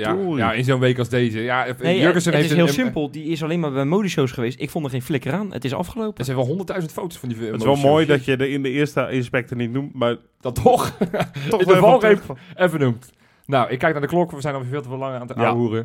[0.00, 1.40] Ja, ja, in zo'n week als deze.
[1.40, 3.10] Ja, Nee, Jurgensen het, heeft is een- heel een- simpel.
[3.10, 4.60] Die is alleen maar bij modeshows geweest.
[4.60, 5.52] Ik vond er geen flikker aan.
[5.52, 6.18] Het is afgelopen.
[6.18, 8.62] Er zijn wel honderdduizend foto's van die het is wel mooi dat je er in
[8.62, 10.96] de eerste inspector niet noemt, maar dat toch
[11.48, 12.20] toch de even valreep.
[12.22, 13.12] terug- even noemt.
[13.46, 14.30] Nou, ik kijk naar de klok.
[14.30, 15.84] We zijn alweer veel te veel lang aan het Ja.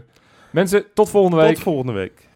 [0.49, 1.53] Mensen, tot volgende week.
[1.53, 2.27] Tot volgende week.